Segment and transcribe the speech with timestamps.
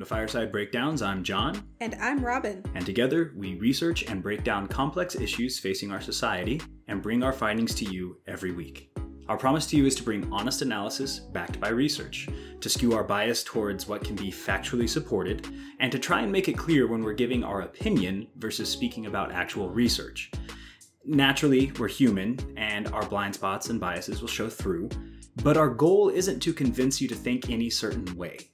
[0.00, 1.02] Welcome to Fireside Breakdowns.
[1.02, 1.62] I'm John.
[1.80, 2.64] And I'm Robin.
[2.74, 6.58] And together, we research and break down complex issues facing our society
[6.88, 8.96] and bring our findings to you every week.
[9.28, 12.30] Our promise to you is to bring honest analysis backed by research,
[12.62, 15.46] to skew our bias towards what can be factually supported,
[15.80, 19.32] and to try and make it clear when we're giving our opinion versus speaking about
[19.32, 20.30] actual research.
[21.04, 24.88] Naturally, we're human, and our blind spots and biases will show through,
[25.44, 28.49] but our goal isn't to convince you to think any certain way.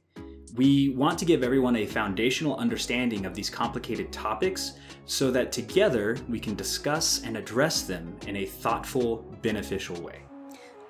[0.57, 4.73] We want to give everyone a foundational understanding of these complicated topics
[5.05, 10.23] so that together we can discuss and address them in a thoughtful, beneficial way.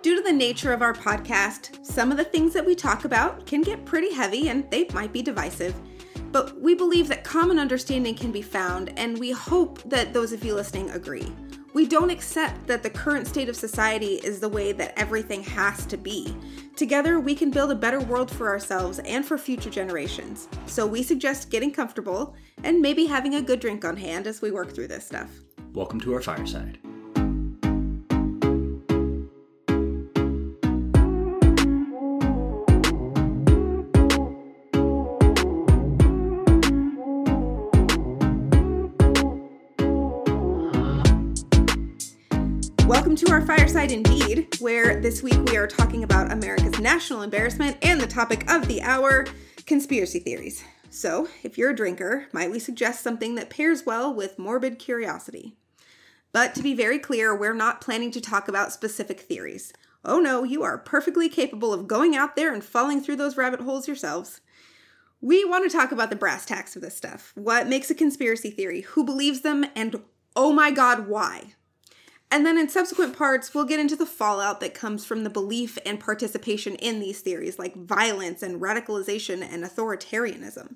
[0.02, 3.44] Due to the nature of our podcast, some of the things that we talk about
[3.44, 5.74] can get pretty heavy and they might be divisive.
[6.30, 10.44] But we believe that common understanding can be found, and we hope that those of
[10.44, 11.26] you listening agree.
[11.76, 15.84] We don't accept that the current state of society is the way that everything has
[15.84, 16.34] to be.
[16.74, 20.48] Together, we can build a better world for ourselves and for future generations.
[20.64, 24.50] So we suggest getting comfortable and maybe having a good drink on hand as we
[24.50, 25.30] work through this stuff.
[25.74, 26.78] Welcome to our fireside.
[43.06, 47.76] Welcome to our Fireside Indeed, where this week we are talking about America's national embarrassment
[47.80, 49.28] and the topic of the hour
[49.64, 50.64] conspiracy theories.
[50.90, 55.54] So, if you're a drinker, might we suggest something that pairs well with morbid curiosity?
[56.32, 59.72] But to be very clear, we're not planning to talk about specific theories.
[60.04, 63.60] Oh no, you are perfectly capable of going out there and falling through those rabbit
[63.60, 64.40] holes yourselves.
[65.20, 67.30] We want to talk about the brass tacks of this stuff.
[67.36, 68.80] What makes a conspiracy theory?
[68.80, 69.64] Who believes them?
[69.76, 70.02] And
[70.34, 71.52] oh my god, why?
[72.30, 75.78] And then in subsequent parts, we'll get into the fallout that comes from the belief
[75.86, 80.74] and participation in these theories, like violence and radicalization and authoritarianism.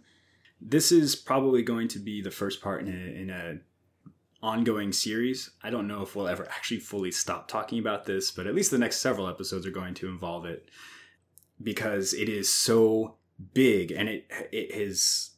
[0.61, 3.59] This is probably going to be the first part in a, in a
[4.43, 5.51] ongoing series.
[5.63, 8.71] I don't know if we'll ever actually fully stop talking about this, but at least
[8.71, 10.69] the next several episodes are going to involve it
[11.63, 13.17] because it is so
[13.55, 15.31] big and it it has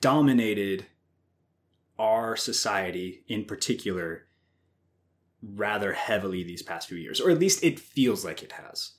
[0.00, 0.86] dominated
[1.98, 4.26] our society in particular
[5.54, 8.92] rather heavily these past few years, or at least it feels like it has.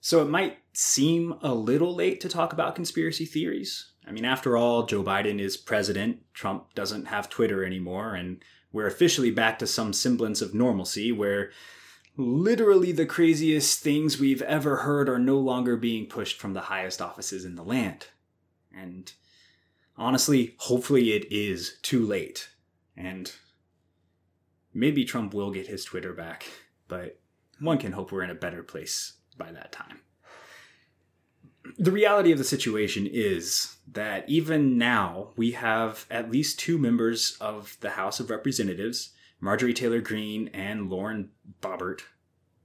[0.00, 3.92] So it might seem a little late to talk about conspiracy theories.
[4.06, 8.42] I mean, after all, Joe Biden is president, Trump doesn't have Twitter anymore, and
[8.72, 11.50] we're officially back to some semblance of normalcy where
[12.16, 17.00] literally the craziest things we've ever heard are no longer being pushed from the highest
[17.00, 18.08] offices in the land.
[18.76, 19.12] And
[19.96, 22.48] honestly, hopefully it is too late.
[22.96, 23.32] And
[24.74, 26.46] maybe Trump will get his Twitter back,
[26.88, 27.18] but
[27.60, 30.00] one can hope we're in a better place by that time.
[31.78, 37.36] The reality of the situation is that even now we have at least two members
[37.40, 41.30] of the House of Representatives, Marjorie Taylor Greene and Lauren
[41.60, 42.00] Boebert.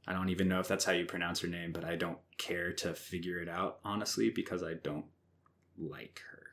[0.07, 2.71] I don't even know if that's how you pronounce her name, but I don't care
[2.73, 5.05] to figure it out, honestly, because I don't
[5.77, 6.43] like her.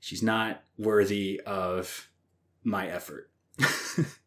[0.00, 2.10] She's not worthy of
[2.64, 3.30] my effort.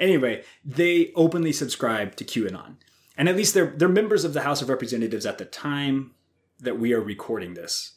[0.00, 2.76] anyway, they openly subscribe to QAnon.
[3.16, 6.14] And at least they're, they're members of the House of Representatives at the time
[6.60, 7.92] that we are recording this.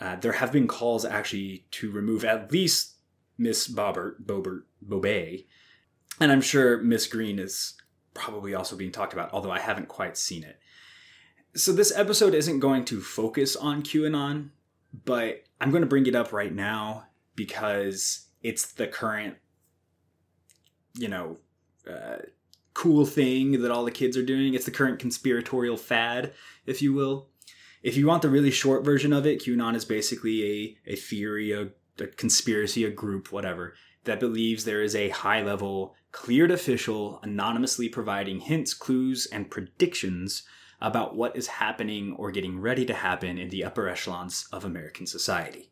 [0.00, 2.94] Uh, there have been calls actually to remove at least
[3.38, 5.46] Miss Boebert, Boebert, Bobet,
[6.20, 7.74] and I'm sure Miss Greene is
[8.12, 10.58] probably also being talked about, although I haven't quite seen it.
[11.54, 14.50] So this episode isn't going to focus on QAnon,
[15.04, 17.06] but I'm going to bring it up right now
[17.36, 19.36] because it's the current
[20.94, 21.38] you know,
[21.90, 22.18] uh,
[22.72, 24.54] cool thing that all the kids are doing.
[24.54, 26.32] It's the current conspiratorial fad,
[26.66, 27.28] if you will.
[27.82, 31.52] If you want the really short version of it, QAnon is basically a, a theory,
[31.52, 31.68] a,
[32.02, 37.88] a conspiracy, a group, whatever, that believes there is a high level, cleared official, anonymously
[37.88, 40.44] providing hints, clues, and predictions
[40.80, 45.06] about what is happening or getting ready to happen in the upper echelons of American
[45.06, 45.70] society.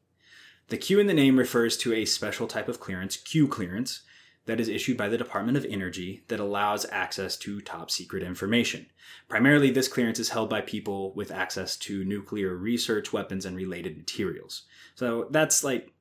[0.69, 4.03] The Q in the name refers to a special type of clearance, Q clearance,
[4.47, 8.87] that is issued by the Department of Energy that allows access to top secret information.
[9.29, 13.97] Primarily, this clearance is held by people with access to nuclear research, weapons, and related
[13.97, 14.63] materials.
[14.95, 15.93] So that's like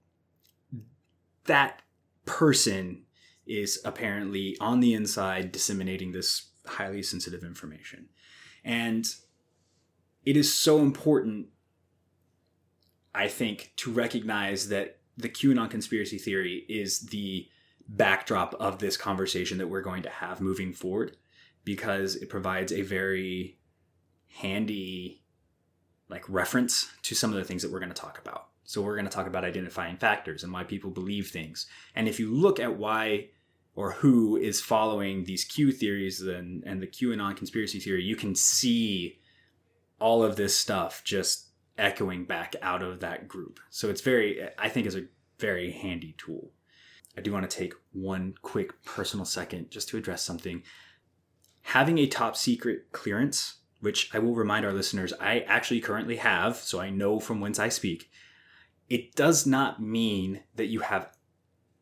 [1.45, 1.81] that
[2.25, 3.03] person
[3.45, 8.09] is apparently on the inside disseminating this highly sensitive information.
[8.63, 9.05] And
[10.25, 11.47] it is so important,
[13.13, 17.47] I think, to recognize that the QAnon conspiracy theory is the
[17.95, 21.17] backdrop of this conversation that we're going to have moving forward
[21.63, 23.59] because it provides a very
[24.27, 25.23] handy
[26.09, 28.47] like reference to some of the things that we're going to talk about.
[28.63, 31.67] So we're going to talk about identifying factors and why people believe things.
[31.95, 33.29] And if you look at why
[33.75, 38.35] or who is following these Q theories and, and the QAnon conspiracy theory, you can
[38.35, 39.19] see
[39.99, 41.47] all of this stuff just
[41.77, 43.59] echoing back out of that group.
[43.69, 45.05] So it's very, I think, is a
[45.39, 46.51] very handy tool.
[47.17, 50.63] I do want to take one quick personal second just to address something.
[51.63, 56.57] Having a top secret clearance, which I will remind our listeners, I actually currently have,
[56.57, 58.09] so I know from whence I speak,
[58.89, 61.11] it does not mean that you have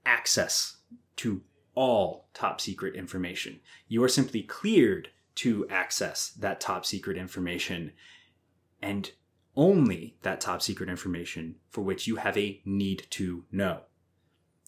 [0.05, 0.77] access
[1.17, 1.41] to
[1.75, 3.59] all top secret information.
[3.87, 7.93] You are simply cleared to access that top secret information
[8.81, 9.11] and
[9.55, 13.81] only that top secret information for which you have a need to know.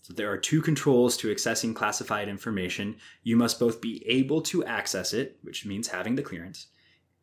[0.01, 2.97] So there are two controls to accessing classified information.
[3.23, 6.67] You must both be able to access it, which means having the clearance,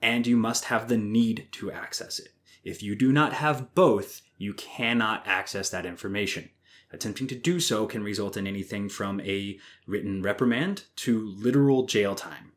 [0.00, 2.28] and you must have the need to access it.
[2.62, 6.50] If you do not have both, you cannot access that information.
[6.92, 12.14] Attempting to do so can result in anything from a written reprimand to literal jail
[12.14, 12.52] time,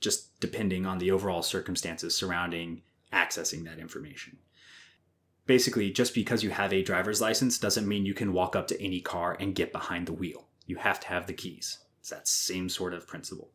[0.00, 4.38] just depending on the overall circumstances surrounding accessing that information.
[5.46, 8.80] Basically, just because you have a driver's license doesn't mean you can walk up to
[8.80, 10.48] any car and get behind the wheel.
[10.66, 11.78] You have to have the keys.
[12.00, 13.50] It's that same sort of principle.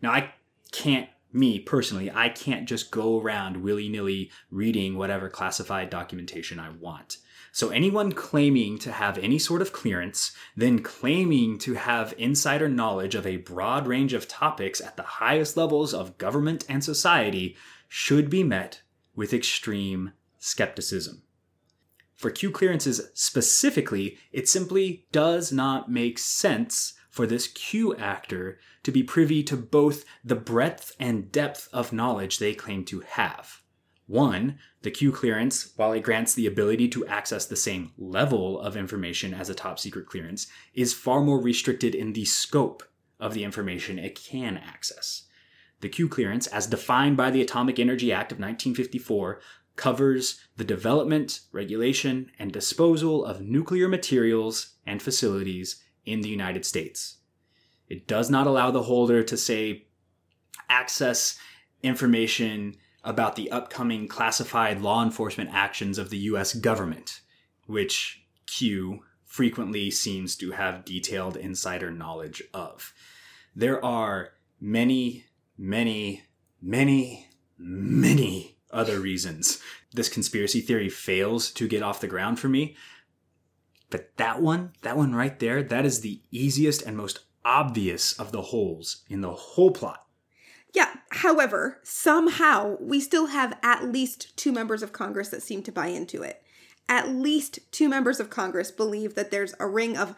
[0.00, 0.34] Now, I
[0.72, 6.70] can't, me personally, I can't just go around willy nilly reading whatever classified documentation I
[6.70, 7.18] want.
[7.54, 13.14] So anyone claiming to have any sort of clearance, then claiming to have insider knowledge
[13.14, 17.54] of a broad range of topics at the highest levels of government and society
[17.88, 18.80] should be met
[19.14, 20.12] with extreme
[20.42, 21.22] skepticism.
[22.14, 28.90] For Q clearances specifically, it simply does not make sense for this Q actor to
[28.90, 33.62] be privy to both the breadth and depth of knowledge they claim to have.
[34.06, 38.76] One, the Q clearance, while it grants the ability to access the same level of
[38.76, 42.82] information as a top secret clearance, is far more restricted in the scope
[43.20, 45.24] of the information it can access.
[45.82, 49.40] The Q clearance, as defined by the Atomic Energy Act of 1954,
[49.76, 57.18] covers the development, regulation, and disposal of nuclear materials and facilities in the United States.
[57.88, 59.86] It does not allow the holder to say
[60.68, 61.38] access
[61.82, 67.20] information about the upcoming classified law enforcement actions of the US government,
[67.66, 72.92] which Q frequently seems to have detailed insider knowledge of.
[73.56, 75.26] There are many,
[75.58, 76.22] many,
[76.60, 77.28] many,
[77.58, 79.60] many other reasons
[79.92, 82.76] this conspiracy theory fails to get off the ground for me.
[83.90, 88.32] But that one, that one right there, that is the easiest and most obvious of
[88.32, 90.06] the holes in the whole plot.
[90.72, 95.72] Yeah, however, somehow we still have at least two members of Congress that seem to
[95.72, 96.42] buy into it.
[96.88, 100.14] At least two members of Congress believe that there's a ring of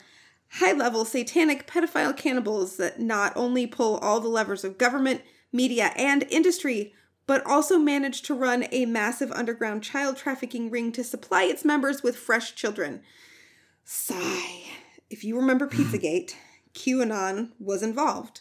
[0.51, 5.23] high level satanic pedophile cannibals that not only pull all the levers of government,
[5.53, 6.95] media, and industry,
[7.27, 12.03] but also managed to run a massive underground child trafficking ring to supply its members
[12.03, 13.03] with fresh children.
[13.85, 14.65] Sigh.
[15.11, 15.83] If you remember hmm.
[15.83, 16.35] Pizzagate,
[16.75, 18.41] QAnon was involved.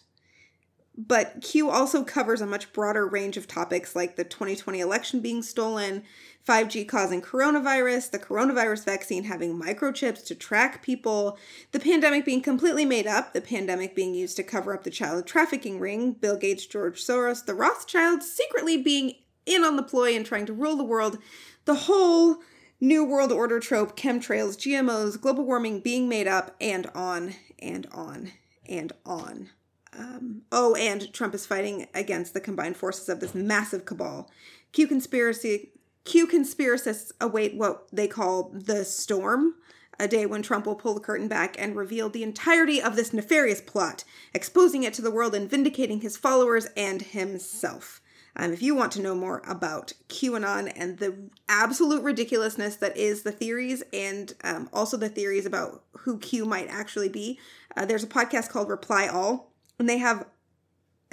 [0.95, 5.41] But Q also covers a much broader range of topics like the 2020 election being
[5.41, 6.03] stolen,
[6.47, 11.37] 5G causing coronavirus, the coronavirus vaccine having microchips to track people,
[11.71, 15.25] the pandemic being completely made up, the pandemic being used to cover up the child
[15.25, 19.13] trafficking ring, Bill Gates, George Soros, the Rothschilds secretly being
[19.45, 21.17] in on the ploy and trying to rule the world,
[21.65, 22.37] the whole
[22.81, 28.33] New World Order trope, chemtrails, GMOs, global warming being made up, and on and on
[28.67, 29.49] and on.
[29.97, 34.29] Um, oh, and Trump is fighting against the combined forces of this massive cabal.
[34.73, 35.69] Q conspiracy
[36.05, 39.55] Q conspiracists await what they call the storm,
[39.99, 43.13] a day when Trump will pull the curtain back and reveal the entirety of this
[43.13, 48.01] nefarious plot, exposing it to the world and vindicating his followers and himself.
[48.35, 53.21] Um, if you want to know more about QAnon and the absolute ridiculousness that is
[53.21, 57.39] the theories and um, also the theories about who Q might actually be,
[57.77, 60.25] uh, there's a podcast called Reply All and they have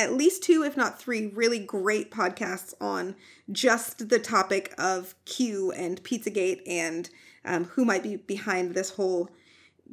[0.01, 3.15] at least two, if not three, really great podcasts on
[3.53, 7.11] just the topic of Q and Pizzagate and
[7.45, 9.31] um, who might be behind this whole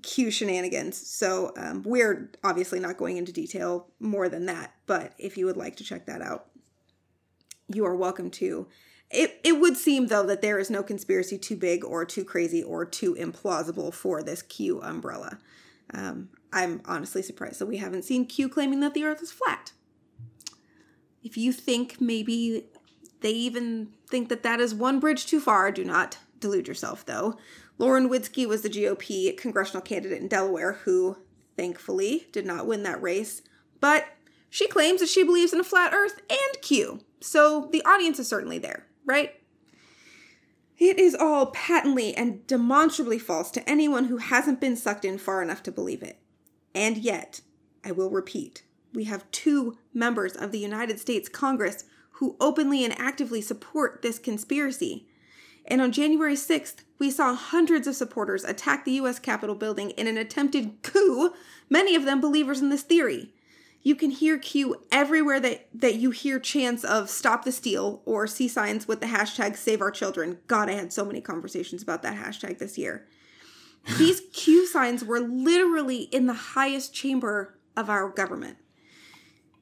[0.03, 0.95] Q shenanigans.
[0.95, 5.57] So um, we're obviously not going into detail more than that, but if you would
[5.57, 6.47] like to check that out,
[7.67, 8.67] you are welcome to.
[9.09, 12.63] It, it would seem, though, that there is no conspiracy too big or too crazy
[12.63, 15.39] or too implausible for this Q umbrella.
[15.93, 19.71] Um, I'm honestly surprised that we haven't seen Q claiming that the earth is flat.
[21.27, 22.65] If you think maybe
[23.21, 25.71] They even think that that is one bridge too far.
[25.71, 27.37] Do not delude yourself, though.
[27.77, 31.17] Lauren Witzke was the GOP congressional candidate in Delaware who,
[31.55, 33.41] thankfully, did not win that race.
[33.79, 34.05] But
[34.49, 37.01] she claims that she believes in a flat earth and Q.
[37.19, 39.33] So the audience is certainly there, right?
[40.77, 45.41] It is all patently and demonstrably false to anyone who hasn't been sucked in far
[45.41, 46.19] enough to believe it.
[46.75, 47.41] And yet,
[47.83, 48.61] I will repeat,
[48.93, 54.17] we have two members of the United States Congress who openly and actively support this
[54.17, 55.07] conspiracy.
[55.65, 60.07] And on January 6th, we saw hundreds of supporters attack the US Capitol building in
[60.07, 61.33] an attempted coup,
[61.69, 63.33] many of them believers in this theory.
[63.83, 68.25] You can hear Q everywhere that, that you hear chants of stop the steal or
[68.25, 70.39] see signs with the hashtag save our children.
[70.47, 73.05] God, I had so many conversations about that hashtag this year.
[73.97, 78.57] These Q signs were literally in the highest chamber of our government.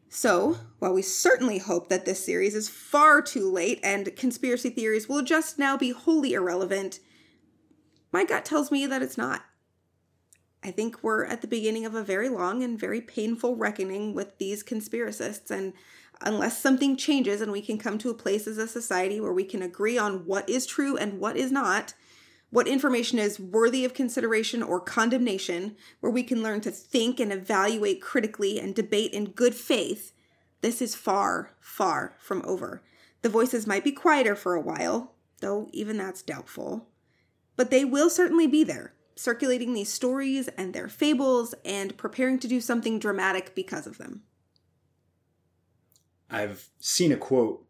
[0.10, 5.10] So, while we certainly hope that this series is far too late and conspiracy theories
[5.10, 7.00] will just now be wholly irrelevant,
[8.12, 9.44] my gut tells me that it's not.
[10.64, 14.38] I think we're at the beginning of a very long and very painful reckoning with
[14.40, 15.52] these conspiracists.
[15.52, 15.74] And
[16.22, 19.44] unless something changes and we can come to a place as a society where we
[19.44, 21.94] can agree on what is true and what is not,
[22.50, 27.32] what information is worthy of consideration or condemnation, where we can learn to think and
[27.32, 30.14] evaluate critically and debate in good faith,
[30.62, 32.82] this is far, far from over.
[33.22, 36.88] The voices might be quieter for a while, though even that's doubtful.
[37.56, 42.48] But they will certainly be there circulating these stories and their fables and preparing to
[42.48, 44.24] do something dramatic because of them.
[46.30, 47.66] I've seen a quote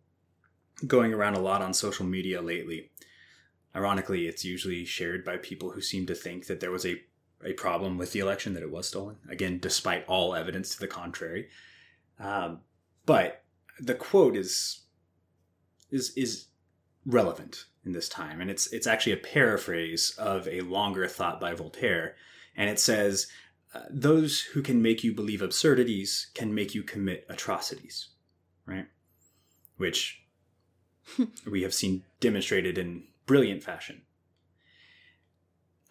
[0.88, 2.92] going around a lot on social media lately.
[3.76, 7.02] Ironically, it's usually shared by people who seem to think that there was a,
[7.44, 9.18] a problem with the election, that it was stolen.
[9.30, 11.50] Again, despite all evidence to the contrary.
[12.20, 12.62] Um,
[13.06, 13.44] but
[13.80, 14.82] the quote is
[15.92, 16.48] is is
[17.06, 18.42] relevant in this time.
[18.42, 22.16] And it's it's actually a paraphrase of a longer thought by Voltaire,
[22.56, 23.28] and it says,
[23.74, 28.10] uh, "Those who can make you believe absurdities can make you commit atrocities,"
[28.66, 28.88] right?
[29.78, 30.24] Which
[31.50, 34.04] we have seen demonstrated in brilliant fashion.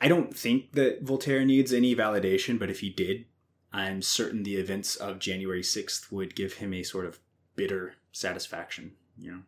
[0.00, 3.26] I don't think that Voltaire needs any validation, but if he did,
[3.72, 7.20] I'm certain the events of January 6th would give him a sort of
[7.56, 9.42] bitter satisfaction, you know.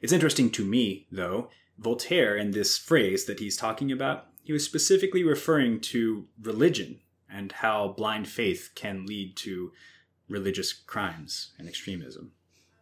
[0.00, 1.48] It's interesting to me, though,
[1.78, 7.00] Voltaire, in this phrase that he's talking about, he was specifically referring to religion
[7.30, 9.72] and how blind faith can lead to
[10.28, 12.32] religious crimes and extremism.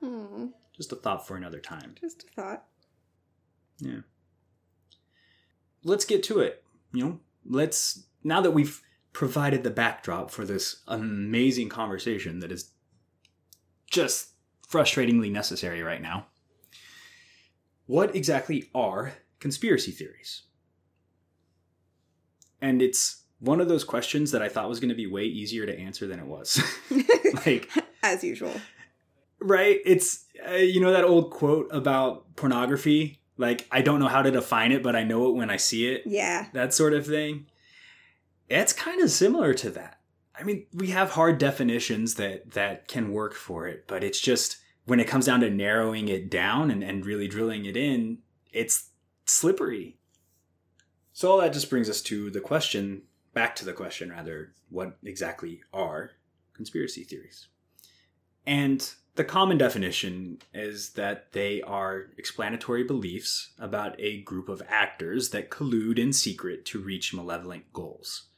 [0.01, 0.47] Hmm.
[0.75, 1.95] Just a thought for another time.
[2.01, 2.65] Just a thought.
[3.79, 4.01] Yeah.
[5.85, 6.63] Let's get to it.
[6.93, 8.83] You know, let's, now that we've
[9.13, 12.71] provided the backdrop for this amazing conversation that is
[13.91, 14.31] just
[14.69, 16.27] frustratingly necessary right now,
[17.87, 20.43] what exactly are conspiracy theories?
[22.61, 25.67] And it's one of those questions that I thought was going to be way easier
[25.67, 26.63] to answer than it was.
[27.47, 27.69] like
[28.03, 28.53] as usual.
[29.41, 29.81] Right?
[29.85, 34.31] It's uh, you know that old quote about pornography, like I don't know how to
[34.31, 36.03] define it, but I know it when I see it.
[36.07, 36.47] Yeah.
[36.53, 37.47] That sort of thing.
[38.49, 40.01] It's kind of similar to that.
[40.39, 44.59] I mean, we have hard definitions that that can work for it, but it's just
[44.85, 48.19] when it comes down to narrowing it down and, and really drilling it in,
[48.53, 48.91] it's
[49.25, 49.99] slippery.
[51.13, 53.03] So all that just brings us to the question,
[53.35, 56.13] back to the question rather, what exactly are
[56.55, 57.49] conspiracy theories?
[58.47, 65.31] And the common definition is that they are explanatory beliefs about a group of actors
[65.31, 68.29] that collude in secret to reach malevolent goals.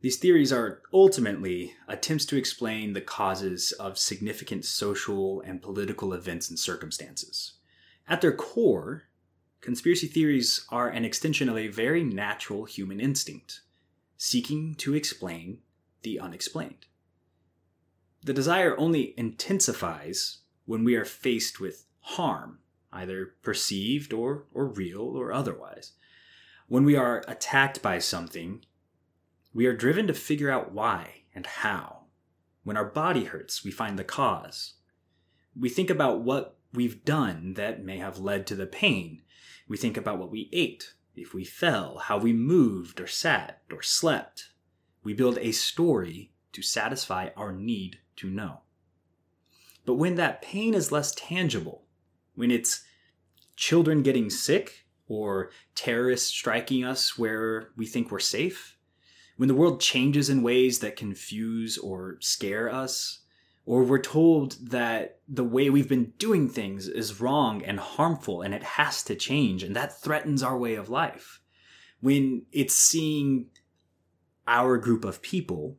[0.00, 6.48] These theories are ultimately attempts to explain the causes of significant social and political events
[6.48, 7.54] and circumstances.
[8.08, 9.08] At their core,
[9.60, 13.62] conspiracy theories are an extension of a very natural human instinct,
[14.16, 15.58] seeking to explain
[16.02, 16.86] the unexplained.
[18.26, 22.58] The desire only intensifies when we are faced with harm,
[22.92, 25.92] either perceived or, or real or otherwise.
[26.66, 28.64] When we are attacked by something
[29.54, 32.06] we are driven to figure out why and how.
[32.64, 34.74] When our body hurts, we find the cause.
[35.56, 39.22] We think about what we've done that may have led to the pain.
[39.68, 43.82] We think about what we ate, if we fell, how we moved or sat or
[43.82, 44.48] slept.
[45.04, 48.62] We build a story to satisfy our need to know.
[49.84, 51.84] But when that pain is less tangible,
[52.34, 52.82] when it's
[53.56, 58.78] children getting sick or terrorists striking us where we think we're safe,
[59.36, 63.20] when the world changes in ways that confuse or scare us,
[63.66, 68.54] or we're told that the way we've been doing things is wrong and harmful and
[68.54, 71.42] it has to change and that threatens our way of life.
[72.00, 73.50] When it's seeing
[74.48, 75.76] our group of people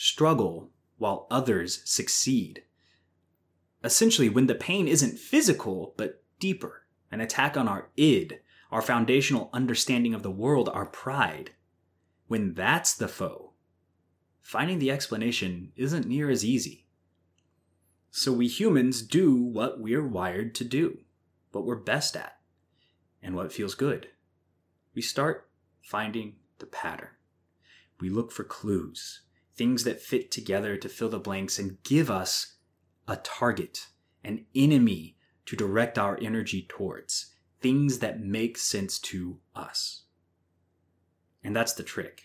[0.00, 2.62] struggle while others succeed.
[3.82, 8.38] Essentially, when the pain isn't physical but deeper, an attack on our id,
[8.70, 11.50] our foundational understanding of the world, our pride.
[12.28, 13.54] When that's the foe,
[14.40, 16.86] finding the explanation isn't near as easy.
[18.12, 20.98] So we humans do what we're wired to do,
[21.50, 22.38] what we're best at,
[23.20, 24.10] and what feels good.
[24.94, 25.48] We start
[25.82, 27.10] finding the pattern.
[28.00, 29.22] We look for clues,
[29.58, 32.54] things that fit together to fill the blanks and give us
[33.08, 33.88] a target,
[34.22, 40.04] an enemy to direct our energy towards, things that make sense to us.
[41.42, 42.22] And that's the trick.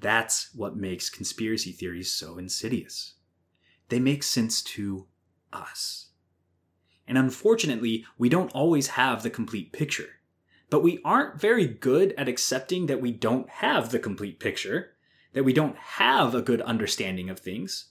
[0.00, 3.14] That's what makes conspiracy theories so insidious.
[3.88, 5.06] They make sense to
[5.52, 6.08] us.
[7.06, 10.20] And unfortunately, we don't always have the complete picture.
[10.70, 14.92] But we aren't very good at accepting that we don't have the complete picture,
[15.32, 17.86] that we don't have a good understanding of things,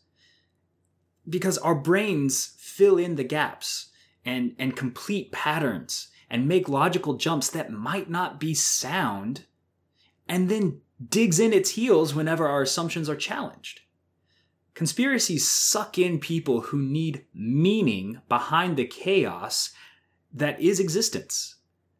[1.29, 3.89] because our brains fill in the gaps
[4.25, 9.45] and, and complete patterns and make logical jumps that might not be sound,
[10.27, 13.81] and then digs in its heels whenever our assumptions are challenged.
[14.73, 19.71] Conspiracies suck in people who need meaning behind the chaos
[20.33, 21.55] that is existence.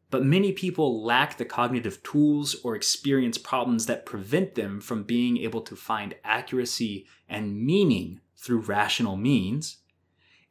[0.10, 5.38] But many people lack the cognitive tools or experience problems that prevent them from being
[5.38, 9.78] able to find accuracy and meaning through rational means.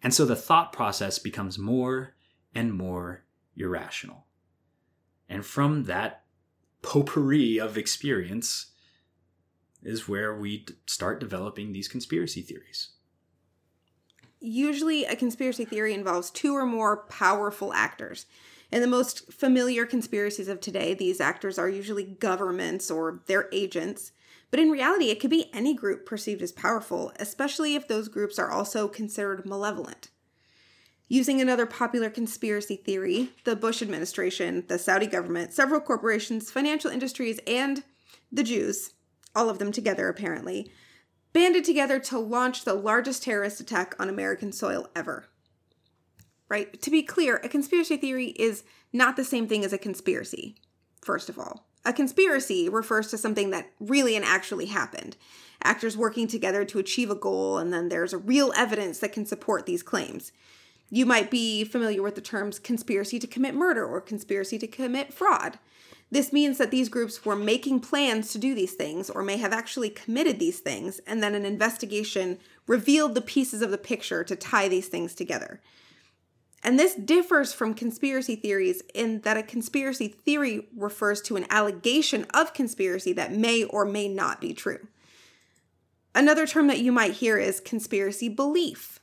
[0.03, 2.15] And so the thought process becomes more
[2.55, 3.25] and more
[3.57, 4.27] irrational.
[5.29, 6.25] And from that
[6.83, 8.73] potpourri of experience
[9.83, 12.91] is where we start developing these conspiracy theories.
[14.39, 18.27] Usually, a conspiracy theory involves two or more powerful actors.
[18.73, 24.13] In the most familiar conspiracies of today, these actors are usually governments or their agents.
[24.51, 28.39] But in reality, it could be any group perceived as powerful, especially if those groups
[28.39, 30.09] are also considered malevolent.
[31.09, 37.39] Using another popular conspiracy theory, the Bush administration, the Saudi government, several corporations, financial industries,
[37.47, 37.85] and
[38.33, 38.95] the Jews,
[39.35, 40.73] all of them together apparently,
[41.33, 45.29] banded together to launch the largest terrorist attack on American soil ever
[46.49, 46.81] right?
[46.83, 50.57] To be clear, a conspiracy theory is not the same thing as a conspiracy,
[51.03, 51.67] first of all.
[51.85, 55.17] A conspiracy refers to something that really and actually happened.
[55.63, 59.25] Actors working together to achieve a goal, and then there's a real evidence that can
[59.25, 60.33] support these claims.
[60.91, 65.13] You might be familiar with the terms conspiracy to commit murder or conspiracy to commit
[65.13, 65.59] fraud.
[66.11, 69.53] This means that these groups were making plans to do these things or may have
[69.53, 74.37] actually committed these things, and then an investigation revealed the pieces of the picture to
[74.37, 75.61] tie these things together.
[76.63, 82.27] And this differs from conspiracy theories in that a conspiracy theory refers to an allegation
[82.35, 84.89] of conspiracy that may or may not be true.
[86.15, 88.99] Another term that you might hear is conspiracy belief.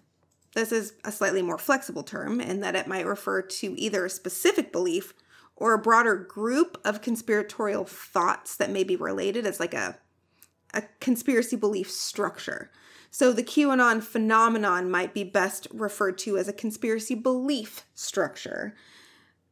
[0.55, 4.09] This is a slightly more flexible term in that it might refer to either a
[4.09, 5.13] specific belief
[5.55, 9.97] or a broader group of conspiratorial thoughts that may be related as like a,
[10.73, 12.71] a conspiracy belief structure.
[13.13, 18.73] So the QAnon phenomenon might be best referred to as a conspiracy belief structure.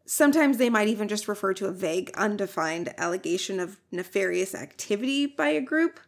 [0.03, 5.49] Sometimes they might even just refer to a vague, undefined allegation of nefarious activity by
[5.49, 5.99] a group,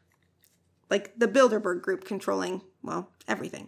[0.89, 3.67] like the Bilderberg group controlling, well, everything.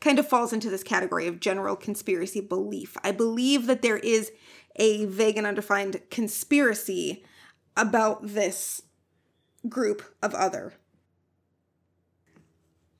[0.00, 2.96] Kind of falls into this category of general conspiracy belief.
[3.04, 4.32] I believe that there is
[4.74, 7.24] a vague and undefined conspiracy
[7.76, 8.82] about this
[9.68, 10.74] group of other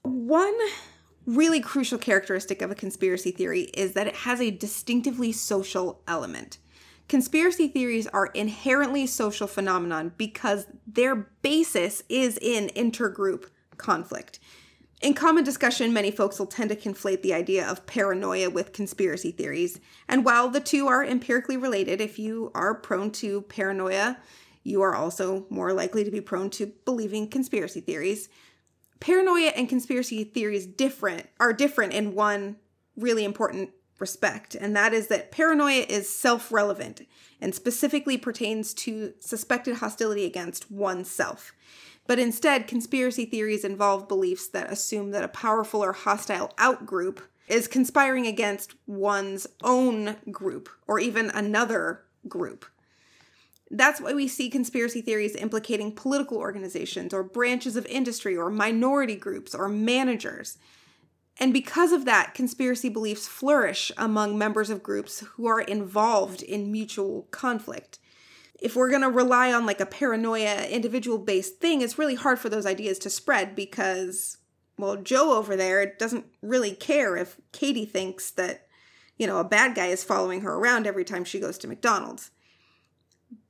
[0.03, 0.57] one
[1.27, 6.59] really crucial characteristic of a conspiracy theory is that it has a distinctively social element.
[7.09, 14.39] Conspiracy theories are inherently social phenomenon because their basis is in intergroup conflict.
[15.03, 19.31] In common discussion, many folks will tend to conflate the idea of paranoia with conspiracy
[19.31, 19.81] theories.
[20.09, 24.19] And while the two are empirically related, if you are prone to paranoia,
[24.63, 28.29] you are also more likely to be prone to believing conspiracy theories
[29.01, 32.57] paranoia and conspiracy theories different are different in one
[32.97, 37.03] really important respect and that is that paranoia is self-relevant
[37.41, 41.53] and specifically pertains to suspected hostility against oneself.
[42.07, 47.69] But instead conspiracy theories involve beliefs that assume that a powerful or hostile outgroup is
[47.69, 52.65] conspiring against one's own group or even another group
[53.71, 59.15] that's why we see conspiracy theories implicating political organizations or branches of industry or minority
[59.15, 60.59] groups or managers.
[61.39, 66.73] And because of that, conspiracy beliefs flourish among members of groups who are involved in
[66.73, 67.99] mutual conflict.
[68.61, 72.39] If we're going to rely on like a paranoia individual based thing, it's really hard
[72.41, 74.37] for those ideas to spread because,
[74.77, 78.67] well, Joe over there doesn't really care if Katie thinks that,
[79.17, 82.33] you know, a bad guy is following her around every time she goes to McDonald's.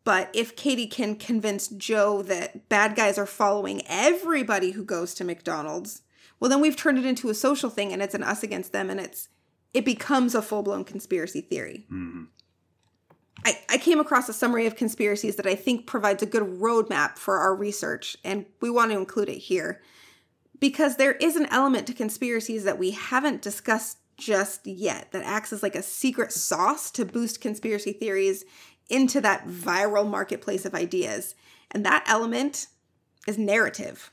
[0.02, 5.24] But if Katie can convince Joe that bad guys are following everybody who goes to
[5.24, 6.02] McDonald's,
[6.38, 8.88] well then we've turned it into a social thing and it's an us against them
[8.88, 9.28] and it's
[9.72, 11.86] it becomes a full-blown conspiracy theory.
[11.92, 12.24] Mm-hmm.
[13.44, 17.16] I, I came across a summary of conspiracies that I think provides a good roadmap
[17.16, 19.80] for our research, and we want to include it here.
[20.58, 25.52] Because there is an element to conspiracies that we haven't discussed just yet that acts
[25.54, 28.44] as like a secret sauce to boost conspiracy theories
[28.90, 31.34] into that viral marketplace of ideas.
[31.70, 32.66] And that element
[33.26, 34.10] is narrative.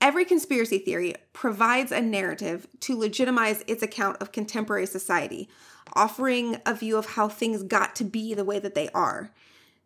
[0.00, 5.48] Every conspiracy theory provides a narrative to legitimize its account of contemporary society,
[5.92, 9.30] offering a view of how things got to be the way that they are.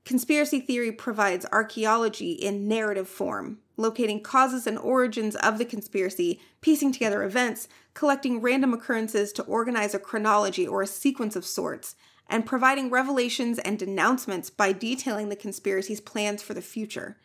[0.05, 6.93] Conspiracy theory provides archaeology in narrative form, locating causes and origins of the conspiracy, piecing
[6.93, 11.97] together events, collecting random occurrences to organize a chronology or a sequence of sorts,
[12.29, 17.17] and providing revelations and denouncements by detailing the conspiracy's plans for the future.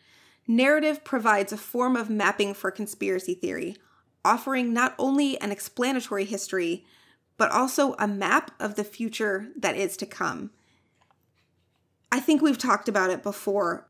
[0.47, 3.77] Narrative provides a form of mapping for conspiracy theory,
[4.25, 6.85] offering not only an explanatory history,
[7.37, 10.51] but also a map of the future that is to come.
[12.11, 13.87] I think we've talked about it before,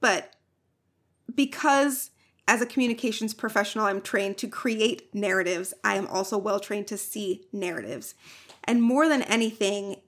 [0.00, 0.34] but
[1.32, 2.10] because
[2.48, 6.96] as a communications professional, I'm trained to create narratives, I am also well trained to
[6.96, 8.14] see narratives.
[8.64, 10.00] And more than anything,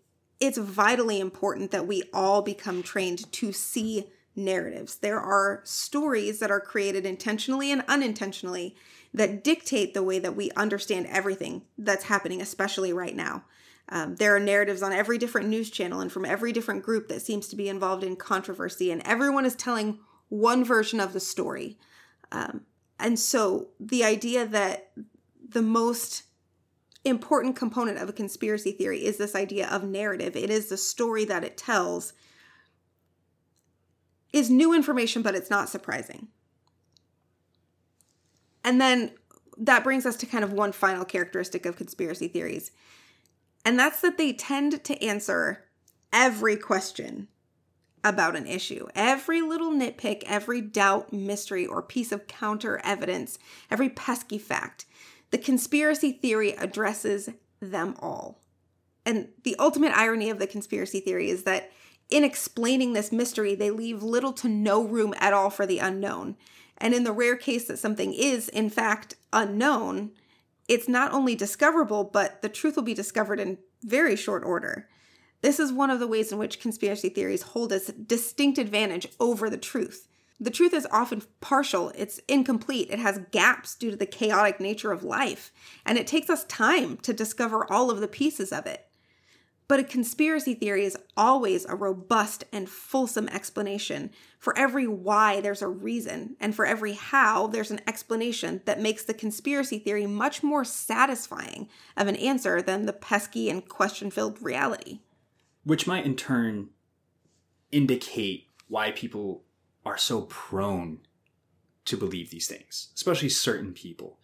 [0.42, 4.96] it's vitally important that we all become trained to see narratives.
[4.96, 8.74] There are stories that are created intentionally and unintentionally
[9.14, 13.44] that dictate the way that we understand everything that's happening, especially right now.
[13.88, 17.22] Um, there are narratives on every different news channel and from every different group that
[17.22, 21.78] seems to be involved in controversy, and everyone is telling one version of the story.
[22.32, 22.62] Um,
[22.98, 24.90] and so the idea that
[25.48, 26.24] the most
[27.04, 30.36] important component of a conspiracy theory is this idea of narrative.
[30.36, 32.12] It is the story that it tells.
[34.32, 36.28] Is new information, but it's not surprising.
[38.64, 39.12] And then
[39.58, 42.70] that brings us to kind of one final characteristic of conspiracy theories,
[43.64, 45.64] and that's that they tend to answer
[46.12, 47.28] every question
[48.04, 48.88] about an issue.
[48.94, 53.38] Every little nitpick, every doubt, mystery, or piece of counter evidence,
[53.70, 54.86] every pesky fact.
[55.32, 58.40] The conspiracy theory addresses them all.
[59.04, 61.72] And the ultimate irony of the conspiracy theory is that
[62.10, 66.36] in explaining this mystery, they leave little to no room at all for the unknown.
[66.76, 70.10] And in the rare case that something is, in fact, unknown,
[70.68, 74.88] it's not only discoverable, but the truth will be discovered in very short order.
[75.40, 79.48] This is one of the ways in which conspiracy theories hold a distinct advantage over
[79.48, 80.06] the truth.
[80.42, 84.90] The truth is often partial, it's incomplete, it has gaps due to the chaotic nature
[84.90, 85.52] of life,
[85.86, 88.88] and it takes us time to discover all of the pieces of it.
[89.68, 94.10] But a conspiracy theory is always a robust and fulsome explanation.
[94.40, 99.04] For every why, there's a reason, and for every how, there's an explanation that makes
[99.04, 104.42] the conspiracy theory much more satisfying of an answer than the pesky and question filled
[104.42, 104.98] reality.
[105.62, 106.70] Which might in turn
[107.70, 109.44] indicate why people
[109.84, 111.00] are so prone
[111.84, 114.18] to believe these things, especially certain people.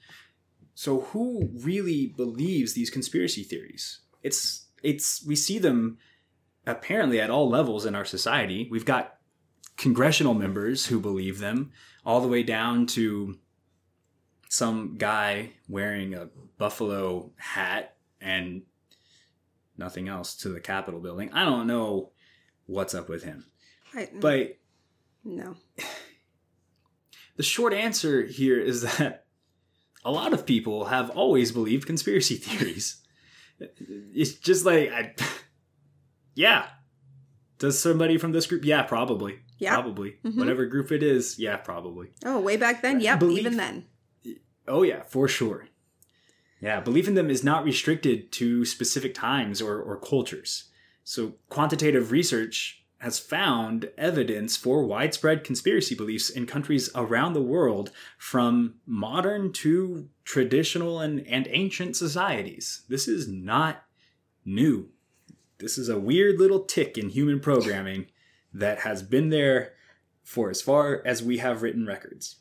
[0.74, 4.00] So who really believes these conspiracy theories?
[4.22, 5.98] It's it's we see them
[6.66, 8.68] apparently at all levels in our society.
[8.70, 9.18] We've got
[9.76, 11.72] congressional members who believe them
[12.04, 13.38] all the way down to
[14.48, 18.62] some guy wearing a buffalo hat and
[19.76, 21.32] nothing else to the Capitol building.
[21.32, 22.10] I don't know
[22.66, 23.46] what's up with him.
[23.94, 24.57] I, But
[25.28, 25.56] no.
[27.36, 29.26] the short answer here is that
[30.04, 33.00] a lot of people have always believed conspiracy theories.
[33.60, 35.14] It's just like, I,
[36.34, 36.66] yeah.
[37.58, 38.64] Does somebody from this group?
[38.64, 39.40] Yeah, probably.
[39.58, 39.74] Yeah.
[39.74, 40.16] Probably.
[40.24, 40.36] Mhm.
[40.36, 42.08] Whatever group it is, yeah, probably.
[42.24, 43.00] Oh, way back then?
[43.00, 43.86] Yep, Belief- even then.
[44.68, 45.66] Oh, yeah, for sure.
[46.60, 50.68] Yeah, belief in them is not restricted to specific times or, or cultures.
[51.04, 57.92] So, quantitative research has found evidence for widespread conspiracy beliefs in countries around the world
[58.18, 62.82] from modern to traditional and, and ancient societies.
[62.88, 63.84] This is not
[64.44, 64.88] new.
[65.58, 68.06] This is a weird little tick in human programming
[68.52, 69.74] that has been there
[70.24, 72.36] for as far as we have written records.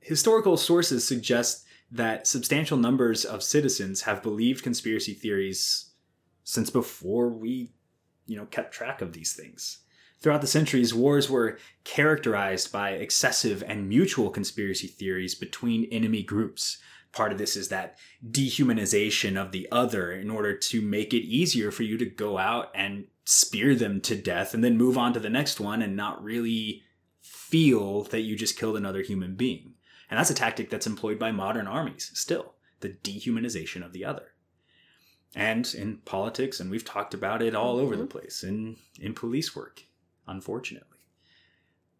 [0.00, 5.90] Historical sources suggest that substantial numbers of citizens have believed conspiracy theories
[6.44, 7.72] since before we,
[8.30, 9.78] you know, kept track of these things.
[10.20, 16.78] Throughout the centuries, wars were characterized by excessive and mutual conspiracy theories between enemy groups.
[17.10, 17.98] Part of this is that
[18.30, 22.70] dehumanization of the other in order to make it easier for you to go out
[22.72, 26.22] and spear them to death and then move on to the next one and not
[26.22, 26.82] really
[27.20, 29.74] feel that you just killed another human being.
[30.08, 34.29] And that's a tactic that's employed by modern armies still the dehumanization of the other.
[35.34, 39.54] And in politics, and we've talked about it all over the place in, in police
[39.54, 39.84] work,
[40.26, 40.86] unfortunately.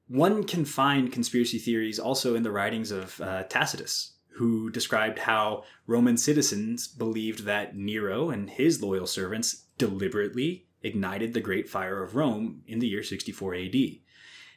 [0.09, 5.63] One can find conspiracy theories also in the writings of uh, Tacitus, who described how
[5.87, 12.17] Roman citizens believed that Nero and his loyal servants deliberately ignited the Great Fire of
[12.17, 13.75] Rome in the year 64 AD.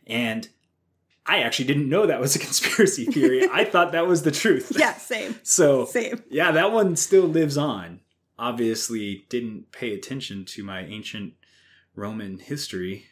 [0.08, 0.50] And
[1.26, 3.48] I actually didn't know that was a conspiracy theory.
[3.52, 4.72] I thought that was the truth.
[4.80, 5.36] Yeah, same.
[5.44, 6.24] So, Same.
[6.30, 8.00] yeah, that one still lives on.
[8.44, 11.36] Obviously, didn't pay attention to my ancient
[11.96, 13.06] Roman history.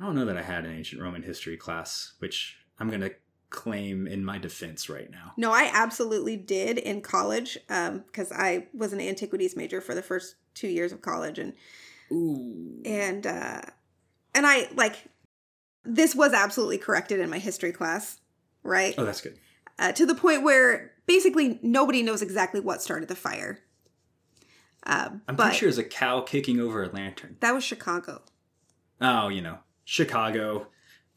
[0.00, 3.12] I don't know that I had an ancient Roman history class, which I'm going to
[3.50, 5.32] claim in my defense right now.
[5.36, 10.36] No, I absolutely did in college because I was an antiquities major for the first
[10.54, 11.52] two years of college, and
[12.10, 12.80] Ooh.
[12.86, 13.60] and uh,
[14.34, 14.96] and I like
[15.84, 18.18] this was absolutely corrected in my history class,
[18.62, 18.94] right?
[18.96, 19.38] Oh, that's good.
[19.78, 23.60] Uh, to the point where basically nobody knows exactly what started the fire.
[24.86, 27.36] Uh, I'm pretty sure it's a cow kicking over a lantern.
[27.40, 28.22] that was Chicago,
[29.00, 30.68] Oh, you know, Chicago,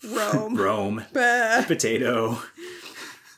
[0.03, 1.63] Rome, Rome, Bah.
[1.67, 2.41] potato.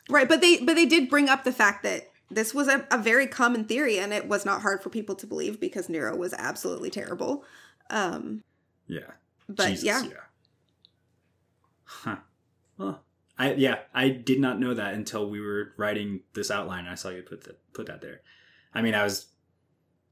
[0.10, 0.28] right?
[0.30, 3.28] But they but they did bring up the fact that this was a, a very
[3.28, 6.90] common theory, and it was not hard for people to believe because Nero was absolutely
[6.90, 7.44] terrible.
[7.90, 8.44] Um,
[8.88, 9.12] Yeah.
[9.50, 10.04] but Jesus, yeah,
[11.84, 12.18] Huh.
[12.78, 13.04] Well,
[13.38, 16.88] I yeah, I did not know that until we were writing this outline.
[16.88, 18.22] I saw you put that put that there.
[18.74, 19.26] I mean, I was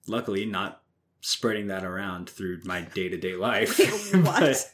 [0.10, 0.82] luckily not
[1.22, 3.78] spreading that around through my day to day life.
[4.14, 4.40] Wait, what?
[4.40, 4.74] But-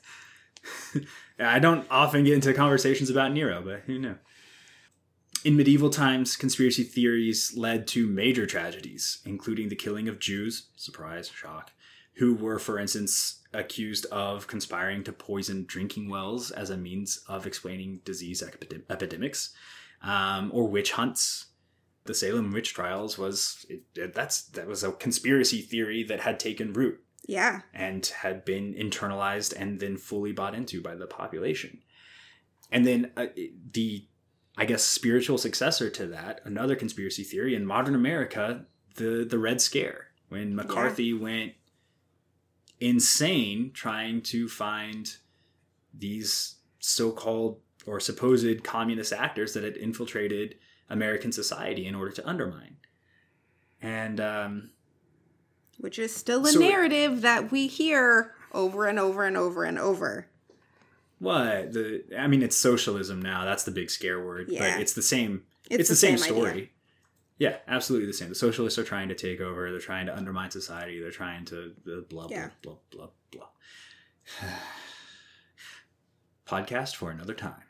[1.40, 4.16] I don't often get into conversations about Nero, but who knew?
[5.44, 11.28] In medieval times, conspiracy theories led to major tragedies, including the killing of Jews, surprise,
[11.28, 11.72] shock,
[12.16, 17.46] who were, for instance, accused of conspiring to poison drinking wells as a means of
[17.46, 19.54] explaining disease epidem- epidemics,
[20.02, 21.48] um, or witch hunts.
[22.06, 26.74] The Salem witch trials was it, that's that was a conspiracy theory that had taken
[26.74, 27.02] root.
[27.28, 31.80] Yeah, and had been internalized and then fully bought into by the population.
[32.72, 33.28] And then uh,
[33.72, 34.06] the,
[34.58, 38.66] I guess, spiritual successor to that, another conspiracy theory in modern America,
[38.96, 41.54] the the Red Scare, when McCarthy went
[42.80, 45.18] insane trying to find
[45.94, 50.56] these so-called or supposed communist actors that had infiltrated
[50.90, 52.78] American society in order to undermine.
[53.82, 54.70] And um,
[55.80, 59.78] which is still a So- narrative that we hear over and over and over and
[59.78, 60.28] over.
[61.20, 62.04] What the?
[62.18, 63.46] I mean, it's socialism now.
[63.46, 64.48] That's the big scare word.
[64.50, 64.74] Yeah.
[64.74, 65.44] But it's the same.
[65.70, 66.52] It's It's, the the, same, same story.
[66.52, 66.68] idea.
[67.38, 68.30] Yeah, absolutely the same.
[68.30, 69.70] The socialists are trying to take over.
[69.72, 71.00] They're trying to undermine society.
[71.02, 72.50] They're trying to uh, blah blah Yeah.
[72.62, 73.48] blah blah blah.
[76.48, 77.64] Podcast for another time.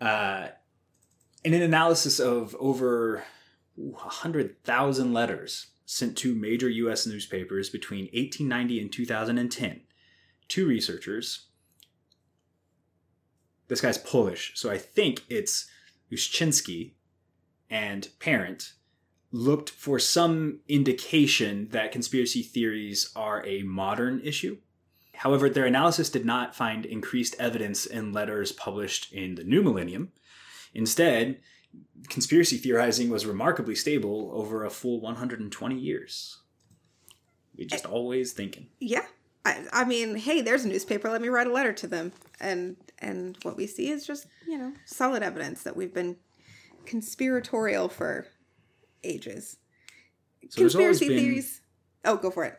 [0.00, 0.48] Uh,
[1.44, 3.24] in an analysis of over
[3.78, 7.06] ooh, 100,000 letters sent to major U.S.
[7.06, 9.80] newspapers between 1890 and 2010,
[10.48, 11.46] two researchers,
[13.68, 15.66] this guy's Polish, so I think it's
[16.10, 16.92] Uscinski
[17.70, 18.72] and Parent,
[19.30, 24.58] looked for some indication that conspiracy theories are a modern issue.
[25.14, 30.12] However, their analysis did not find increased evidence in letters published in the new millennium.
[30.74, 31.40] Instead,
[32.08, 36.38] conspiracy theorizing was remarkably stable over a full 120 years.
[37.56, 38.68] We just always thinking.
[38.80, 39.04] Yeah.
[39.44, 41.10] I, I mean, hey, there's a newspaper.
[41.10, 44.56] Let me write a letter to them, and and what we see is just you
[44.56, 46.16] know solid evidence that we've been
[46.86, 48.26] conspiratorial for
[49.02, 49.58] ages.
[50.48, 51.60] So Conspiracy been- theories.
[52.06, 52.58] Oh, go for it.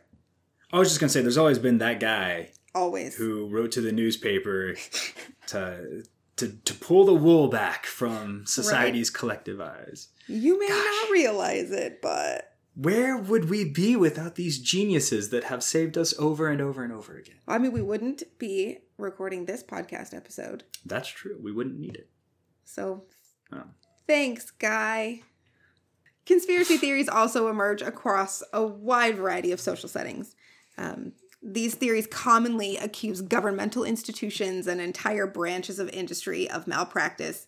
[0.71, 3.15] I was just gonna say, there's always been that guy Always.
[3.15, 4.75] who wrote to the newspaper
[5.47, 6.03] to
[6.37, 10.09] to to pull the wool back from society's collective eyes.
[10.27, 10.77] You may Gosh.
[11.03, 16.13] not realize it, but Where would we be without these geniuses that have saved us
[16.19, 17.37] over and over and over again?
[17.47, 20.63] I mean, we wouldn't be recording this podcast episode.
[20.85, 21.37] That's true.
[21.41, 22.09] We wouldn't need it.
[22.65, 23.05] So
[23.53, 23.63] Oh.
[24.07, 25.21] thanks, guy.
[26.25, 30.35] Conspiracy theories also emerge across a wide variety of social settings.
[30.77, 31.13] Um,
[31.45, 37.45] these theories commonly accuse governmental institutions and entire branches of industry of malpractice,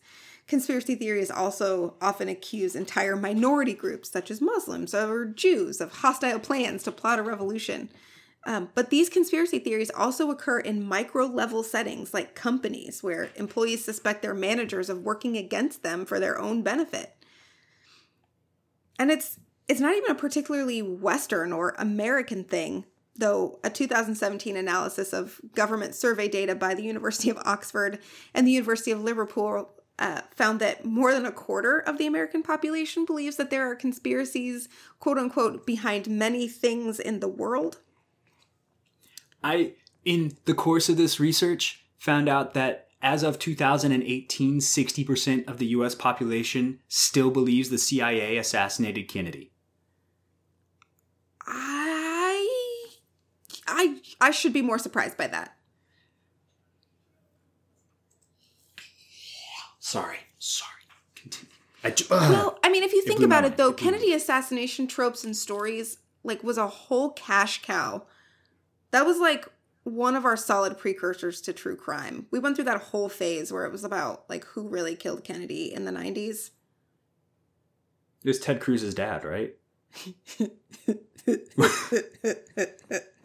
[0.48, 6.40] conspiracy theories also often accuse entire minority groups, such as Muslims or Jews, of hostile
[6.40, 7.90] plans to plot a revolution.
[8.46, 13.84] Um, but these conspiracy theories also occur in micro level settings like companies where employees
[13.84, 17.16] suspect their managers of working against them for their own benefit.
[19.00, 22.86] And it's it's not even a particularly Western or American thing,
[23.18, 28.00] though a 2017 analysis of government survey data by the University of Oxford
[28.34, 32.44] and the University of Liverpool uh, found that more than a quarter of the American
[32.44, 37.80] population believes that there are conspiracies, quote unquote, behind many things in the world.
[39.44, 39.74] I,
[40.06, 45.68] in the course of this research, found out that as of 2018, 60% of the
[45.68, 49.52] US population still believes the CIA assassinated Kennedy.
[53.68, 55.56] I I should be more surprised by that.
[59.80, 60.18] Sorry.
[60.40, 60.72] Sorry.
[61.16, 61.52] Continue.
[61.84, 64.14] I ju- Well, I mean, if you think blew my about it though, It Kennedy
[64.14, 68.06] assassination tropes and stories like was a whole cash cow.
[68.92, 69.48] That was like
[69.84, 72.26] one of our solid precursors to true crime.
[72.32, 75.74] We went through that whole phase where it was about like who really killed Kennedy
[75.74, 76.50] in the 90s.
[78.24, 79.56] it was Ted Cruz's dad, right?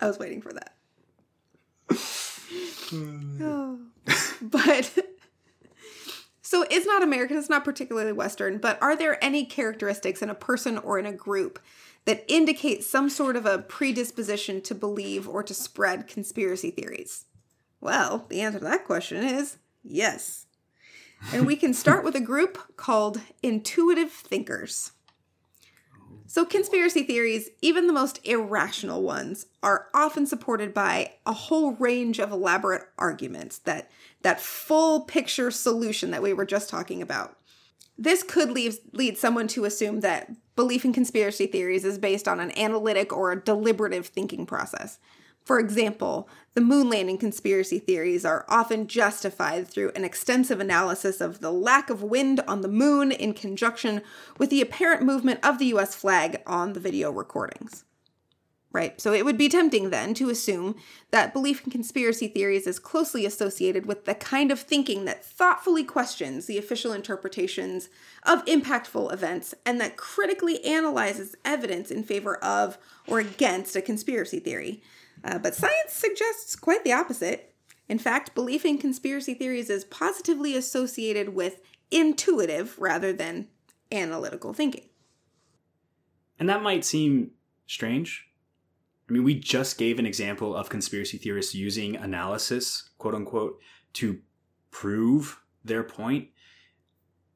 [0.00, 0.74] I was waiting for that.
[3.40, 3.78] Oh.
[4.42, 4.92] but
[6.42, 10.34] so it's not American, it's not particularly Western, but are there any characteristics in a
[10.34, 11.58] person or in a group
[12.04, 17.24] that indicate some sort of a predisposition to believe or to spread conspiracy theories?
[17.80, 20.44] Well, the answer to that question is yes.
[21.32, 24.92] And we can start with a group called intuitive thinkers.
[26.32, 32.18] So, conspiracy theories, even the most irrational ones, are often supported by a whole range
[32.18, 33.90] of elaborate arguments that
[34.22, 37.36] that full picture solution that we were just talking about.
[37.98, 42.40] This could leave, lead someone to assume that belief in conspiracy theories is based on
[42.40, 44.98] an analytic or a deliberative thinking process.
[45.44, 51.40] For example, the moon landing conspiracy theories are often justified through an extensive analysis of
[51.40, 54.02] the lack of wind on the moon in conjunction
[54.38, 57.84] with the apparent movement of the US flag on the video recordings.
[58.70, 58.98] Right?
[59.02, 60.76] So it would be tempting then to assume
[61.10, 65.84] that belief in conspiracy theories is closely associated with the kind of thinking that thoughtfully
[65.84, 67.90] questions the official interpretations
[68.22, 74.38] of impactful events and that critically analyzes evidence in favor of or against a conspiracy
[74.38, 74.82] theory.
[75.24, 77.54] Uh, but science suggests quite the opposite.
[77.88, 83.48] In fact, belief in conspiracy theories is positively associated with intuitive rather than
[83.90, 84.88] analytical thinking.
[86.38, 87.32] And that might seem
[87.66, 88.26] strange.
[89.08, 93.60] I mean, we just gave an example of conspiracy theorists using analysis, quote unquote,
[93.94, 94.20] to
[94.70, 96.28] prove their point,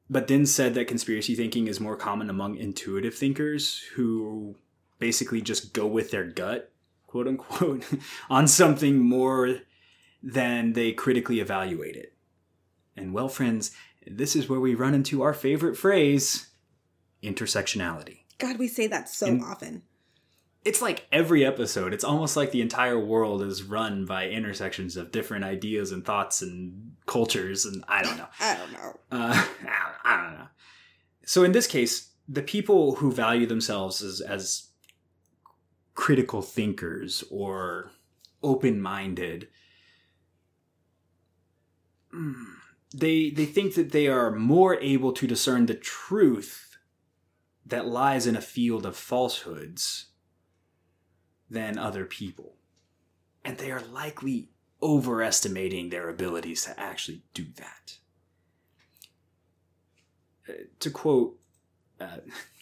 [0.09, 4.55] but then said that conspiracy thinking is more common among intuitive thinkers who
[4.99, 6.71] basically just go with their gut,
[7.07, 7.83] quote unquote,
[8.29, 9.57] on something more
[10.21, 12.13] than they critically evaluate it.
[12.95, 13.71] And well, friends,
[14.05, 16.47] this is where we run into our favorite phrase
[17.23, 18.19] intersectionality.
[18.37, 19.81] God, we say that so In- often.
[20.63, 25.11] it's like every episode it's almost like the entire world is run by intersections of
[25.11, 28.99] different ideas and thoughts and cultures and i don't know I don't know.
[29.11, 29.45] uh,
[30.03, 30.47] i don't know
[31.25, 34.67] so in this case the people who value themselves as, as
[35.97, 37.89] critical thinkers or
[38.43, 39.47] open-minded
[42.13, 42.33] mm,
[42.95, 46.77] they they think that they are more able to discern the truth
[47.65, 50.11] that lies in a field of falsehoods
[51.49, 52.53] than other people.
[53.43, 54.49] And they are likely
[54.81, 57.97] overestimating their abilities to actually do that.
[60.47, 61.39] Uh, to quote,
[61.99, 62.17] uh,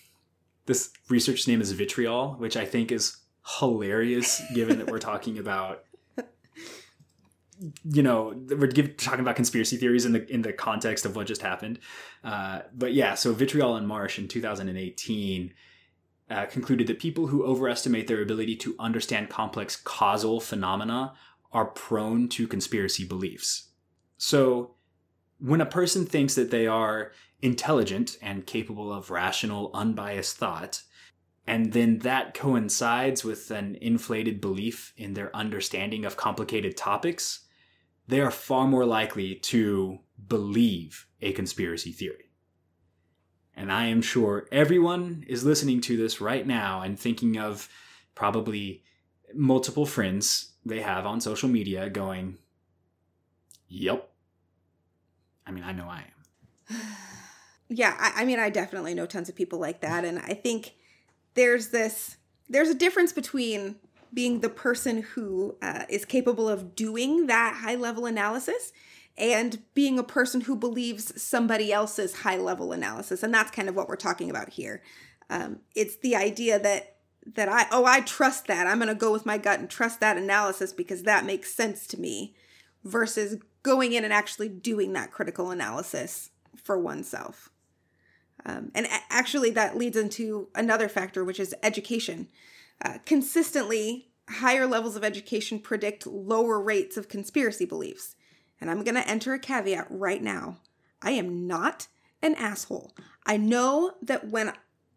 [0.67, 3.17] this research name is vitriol, which I think is
[3.59, 5.83] hilarious given that we're talking about
[7.85, 11.27] you know we're give, talking about conspiracy theories in the in the context of what
[11.27, 11.79] just happened
[12.23, 15.53] uh, but yeah so vitriol and marsh in 2018
[16.29, 21.13] uh, concluded that people who overestimate their ability to understand complex causal phenomena
[21.51, 23.69] are prone to conspiracy beliefs.
[24.17, 24.71] So,
[25.39, 30.81] when a person thinks that they are intelligent and capable of rational, unbiased thought,
[31.47, 37.41] and then that coincides with an inflated belief in their understanding of complicated topics,
[38.07, 42.31] they are far more likely to believe a conspiracy theory.
[43.55, 47.69] And I am sure everyone is listening to this right now and thinking of
[48.15, 48.83] probably
[49.33, 52.37] multiple friends they have on social media going,
[53.67, 54.09] Yep,
[55.45, 56.05] I mean, I know I
[56.69, 56.81] am.
[57.69, 60.73] yeah, I, I mean, I definitely know tons of people like that, and I think
[61.35, 62.17] there's this
[62.49, 63.75] there's a difference between
[64.13, 68.71] being the person who uh, is capable of doing that high level analysis
[69.17, 73.75] and being a person who believes somebody else's high level analysis and that's kind of
[73.75, 74.81] what we're talking about here.
[75.29, 76.91] Um, it's the idea that
[77.33, 78.67] that i oh i trust that.
[78.67, 81.87] I'm going to go with my gut and trust that analysis because that makes sense
[81.87, 82.35] to me
[82.83, 87.49] versus going in and actually doing that critical analysis for oneself
[88.45, 92.27] um, and a- actually that leads into another factor which is education
[92.83, 98.15] uh, consistently higher levels of education predict lower rates of conspiracy beliefs
[98.59, 100.57] and I'm going to enter a caveat right now.
[101.01, 101.87] I am not
[102.21, 102.95] an asshole.
[103.25, 104.53] I know that when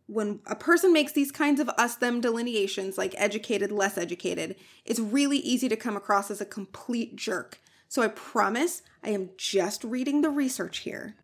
[0.06, 4.98] when a person makes these kinds of us them delineations like educated less educated, it's
[4.98, 7.60] really easy to come across as a complete jerk.
[7.88, 11.16] So I promise I am just reading the research here.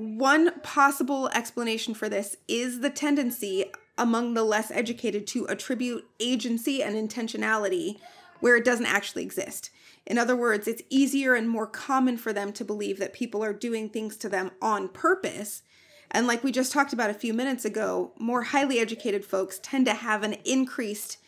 [0.00, 3.66] One possible explanation for this is the tendency
[3.98, 7.98] among the less educated to attribute agency and intentionality
[8.38, 9.68] where it doesn't actually exist.
[10.06, 13.52] In other words, it's easier and more common for them to believe that people are
[13.52, 15.64] doing things to them on purpose.
[16.10, 19.84] And like we just talked about a few minutes ago, more highly educated folks tend
[19.84, 21.18] to have an increased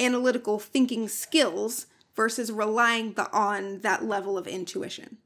[0.00, 5.18] analytical thinking skills versus relying the, on that level of intuition.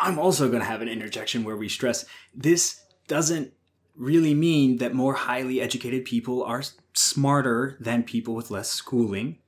[0.00, 3.52] I'm also going to have an interjection where we stress this doesn't
[3.94, 6.62] really mean that more highly educated people are
[6.94, 9.38] smarter than people with less schooling.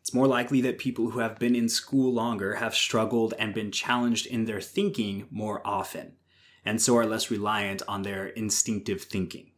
[0.00, 3.70] It's more likely that people who have been in school longer have struggled and been
[3.70, 6.12] challenged in their thinking more often,
[6.64, 9.50] and so are less reliant on their instinctive thinking.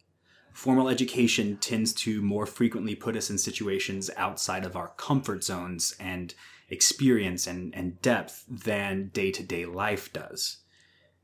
[0.52, 5.94] Formal education tends to more frequently put us in situations outside of our comfort zones
[6.00, 6.34] and
[6.70, 10.58] experience and, and depth than day to day life does.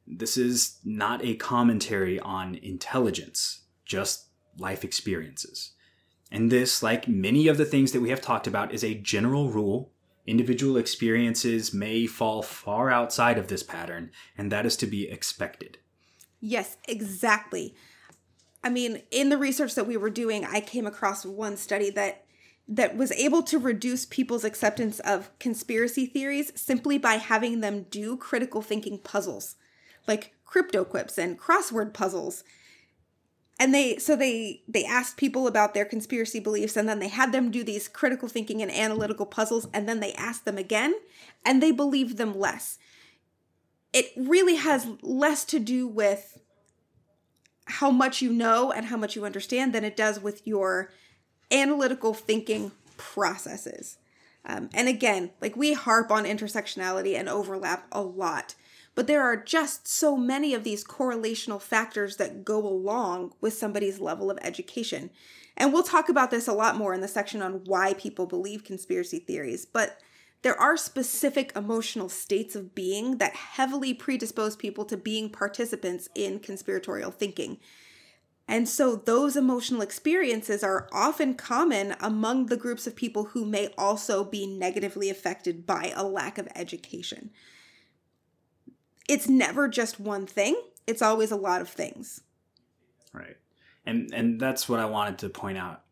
[0.06, 4.26] This is not a commentary on intelligence, just
[4.58, 5.72] life experiences.
[6.30, 9.50] And this, like many of the things that we have talked about, is a general
[9.50, 9.92] rule.
[10.26, 15.78] Individual experiences may fall far outside of this pattern, and that is to be expected.
[16.40, 17.74] Yes, exactly.
[18.62, 22.25] I mean, in the research that we were doing, I came across one study that
[22.68, 28.16] that was able to reduce people's acceptance of conspiracy theories simply by having them do
[28.16, 29.56] critical thinking puzzles,
[30.08, 32.42] like crypto quips and crossword puzzles.
[33.58, 37.32] And they so they they asked people about their conspiracy beliefs and then they had
[37.32, 40.94] them do these critical thinking and analytical puzzles and then they asked them again
[41.44, 42.78] and they believed them less.
[43.92, 46.38] It really has less to do with
[47.66, 50.90] how much you know and how much you understand than it does with your
[51.50, 53.98] analytical thinking processes
[54.44, 58.54] um, and again like we harp on intersectionality and overlap a lot
[58.96, 64.00] but there are just so many of these correlational factors that go along with somebody's
[64.00, 65.10] level of education.
[65.54, 68.64] And we'll talk about this a lot more in the section on why people believe
[68.64, 70.00] conspiracy theories, but
[70.40, 76.38] there are specific emotional states of being that heavily predispose people to being participants in
[76.38, 77.58] conspiratorial thinking.
[78.48, 83.74] And so those emotional experiences are often common among the groups of people who may
[83.76, 87.30] also be negatively affected by a lack of education
[89.08, 90.60] it's never just one thing.
[90.86, 92.20] It's always a lot of things.
[93.12, 93.36] Right.
[93.84, 95.82] And and that's what I wanted to point out.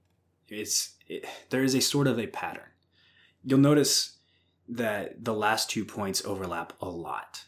[0.49, 2.65] It's it, there is a sort of a pattern.
[3.45, 4.19] You'll notice
[4.69, 7.45] that the last two points overlap a lot.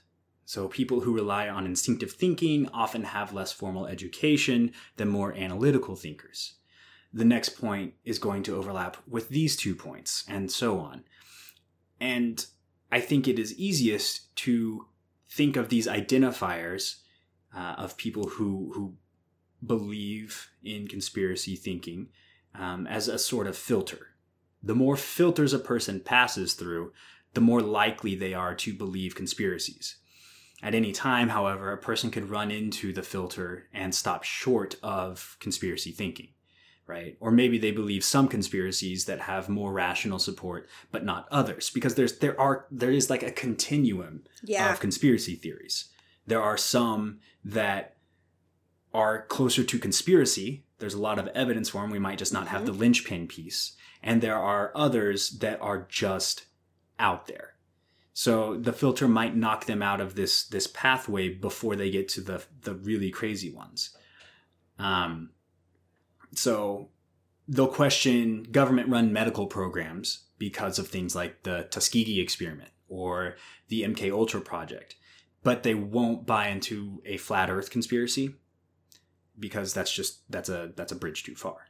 [0.46, 5.96] So people who rely on instinctive thinking often have less formal education than more analytical
[5.96, 6.54] thinkers.
[7.12, 11.02] The next point is going to overlap with these two points, and so on.
[12.00, 12.46] And
[12.92, 14.86] I think it is easiest to
[15.28, 17.00] think of these identifiers
[17.54, 18.94] uh, of people who who
[19.64, 22.08] believe in conspiracy thinking
[22.54, 24.14] um, as a sort of filter.
[24.62, 26.92] The more filters a person passes through,
[27.34, 29.96] the more likely they are to believe conspiracies.
[30.62, 35.36] At any time, however, a person could run into the filter and stop short of
[35.38, 36.28] conspiracy thinking,
[36.86, 37.16] right?
[37.20, 41.94] Or maybe they believe some conspiracies that have more rational support, but not others, because
[41.94, 44.72] there's there are there is like a continuum yeah.
[44.72, 45.90] of conspiracy theories.
[46.26, 47.96] There are some that
[48.94, 50.64] are closer to conspiracy.
[50.78, 51.90] There's a lot of evidence for them.
[51.90, 52.72] We might just not have mm-hmm.
[52.72, 53.76] the linchpin piece.
[54.02, 56.46] And there are others that are just
[56.98, 57.55] out there.
[58.18, 62.22] So the filter might knock them out of this this pathway before they get to
[62.22, 63.90] the the really crazy ones.
[64.78, 65.30] Um,
[66.34, 66.88] so
[67.46, 73.36] they'll question government run medical programs because of things like the Tuskegee experiment or
[73.68, 74.96] the MK Ultra project
[75.46, 78.34] but they won't buy into a flat earth conspiracy
[79.38, 81.68] because that's just that's a that's a bridge too far.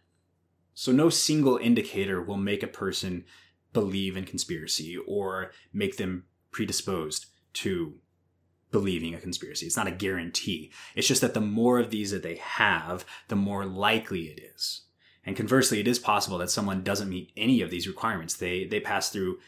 [0.72, 3.26] So no single indicator will make a person
[3.74, 7.94] believe in conspiracy or make them predisposed to
[8.70, 9.66] believing a conspiracy.
[9.66, 10.72] It's not a guarantee.
[10.94, 14.82] It's just that the more of these that they have, the more likely it is.
[15.24, 18.34] And conversely, it is possible that someone doesn't meet any of these requirements.
[18.34, 19.38] They they pass through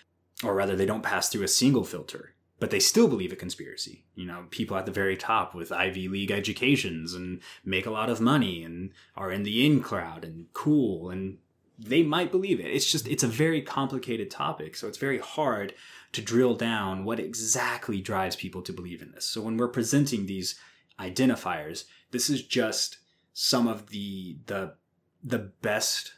[0.45, 4.05] or rather they don't pass through a single filter but they still believe a conspiracy.
[4.15, 8.11] You know, people at the very top with Ivy League educations and make a lot
[8.11, 11.39] of money and are in the in crowd and cool and
[11.79, 12.67] they might believe it.
[12.67, 15.75] It's just it's a very complicated topic, so it's very hard
[16.13, 19.27] to drill down what exactly drives people to believe in this.
[19.27, 20.59] So when we're presenting these
[20.99, 22.99] identifiers, this is just
[23.33, 24.75] some of the the
[25.23, 26.15] the best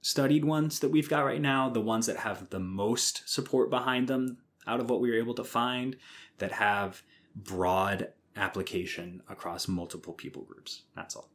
[0.00, 4.08] studied ones that we've got right now, the ones that have the most support behind
[4.08, 5.96] them, out of what we were able to find
[6.38, 7.02] that have
[7.34, 10.82] broad application across multiple people groups.
[10.94, 11.30] That's all.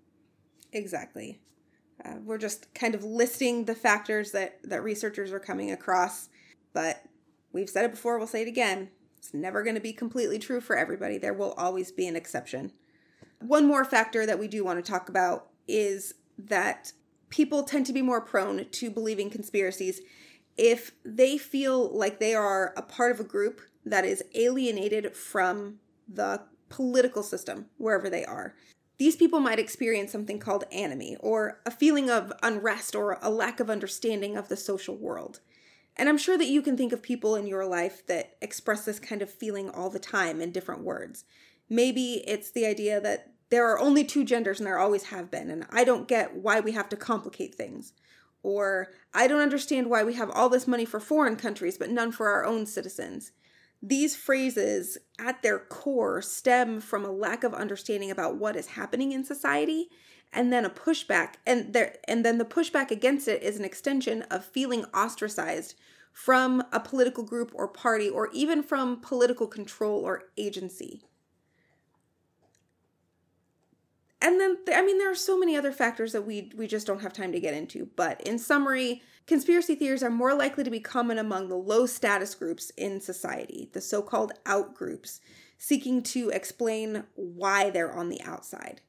[0.71, 1.41] Exactly.
[2.03, 6.29] Uh, we're just kind of listing the factors that, that researchers are coming across,
[6.73, 7.03] but
[7.53, 8.89] we've said it before, we'll say it again.
[9.17, 11.17] It's never going to be completely true for everybody.
[11.17, 12.71] There will always be an exception.
[13.39, 16.93] One more factor that we do want to talk about is that
[17.29, 20.01] people tend to be more prone to believing conspiracies
[20.57, 25.79] if they feel like they are a part of a group that is alienated from
[26.07, 28.55] the political system wherever they are.
[28.97, 33.59] These people might experience something called anomie, or a feeling of unrest or a lack
[33.59, 35.39] of understanding of the social world.
[36.01, 38.97] And I'm sure that you can think of people in your life that express this
[38.97, 41.25] kind of feeling all the time in different words.
[41.69, 45.51] Maybe it's the idea that there are only two genders and there always have been,
[45.51, 47.93] and I don't get why we have to complicate things.
[48.41, 52.11] Or, I don't understand why we have all this money for foreign countries but none
[52.11, 53.31] for our own citizens.
[53.79, 59.11] These phrases, at their core, stem from a lack of understanding about what is happening
[59.11, 59.89] in society
[60.33, 64.23] and then a pushback and there and then the pushback against it is an extension
[64.23, 65.75] of feeling ostracized
[66.13, 71.03] from a political group or party or even from political control or agency.
[74.21, 77.01] and then i mean there are so many other factors that we we just don't
[77.01, 80.79] have time to get into but in summary conspiracy theories are more likely to be
[80.79, 85.19] common among the low status groups in society the so-called out groups
[85.57, 88.81] seeking to explain why they're on the outside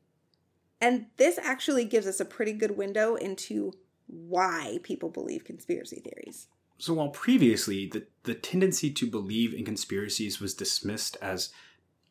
[0.83, 3.73] and this actually gives us a pretty good window into
[4.07, 10.41] why people believe conspiracy theories so while previously the, the tendency to believe in conspiracies
[10.41, 11.51] was dismissed as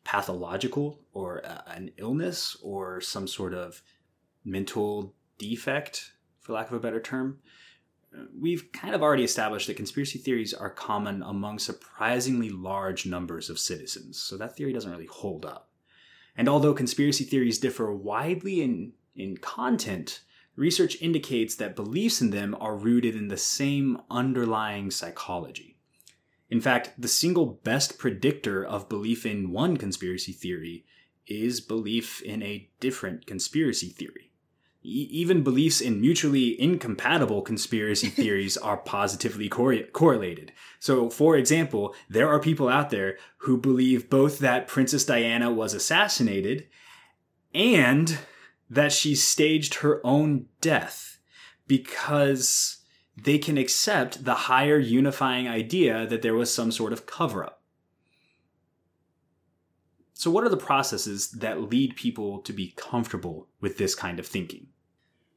[0.04, 3.82] pathological or uh, an illness or some sort of
[4.44, 7.38] mental defect, for lack of a better term.
[8.38, 13.58] We've kind of already established that conspiracy theories are common among surprisingly large numbers of
[13.58, 15.70] citizens, so that theory doesn't really hold up.
[16.36, 20.22] And although conspiracy theories differ widely in, in content,
[20.56, 25.76] research indicates that beliefs in them are rooted in the same underlying psychology.
[26.50, 30.84] In fact, the single best predictor of belief in one conspiracy theory
[31.26, 34.31] is belief in a different conspiracy theory.
[34.84, 40.52] E- even beliefs in mutually incompatible conspiracy theories are positively cor- correlated.
[40.80, 45.74] So, for example, there are people out there who believe both that Princess Diana was
[45.74, 46.66] assassinated
[47.54, 48.18] and
[48.68, 51.18] that she staged her own death
[51.66, 52.78] because
[53.16, 57.62] they can accept the higher unifying idea that there was some sort of cover up.
[60.14, 64.26] So, what are the processes that lead people to be comfortable with this kind of
[64.26, 64.68] thinking?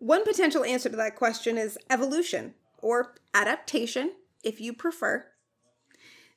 [0.06, 4.12] One potential answer to that question is evolution, or adaptation,
[4.44, 5.26] if you prefer.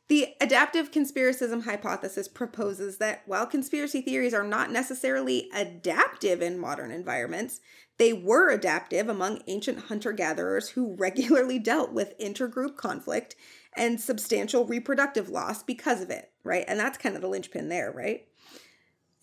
[0.09, 6.91] The adaptive conspiracism hypothesis proposes that while conspiracy theories are not necessarily adaptive in modern
[6.91, 7.61] environments,
[7.99, 13.37] they were adaptive among ancient hunter gatherers who regularly dealt with intergroup conflict
[13.77, 16.65] and substantial reproductive loss because of it, right?
[16.67, 18.29] And that's kind of the linchpin there, right?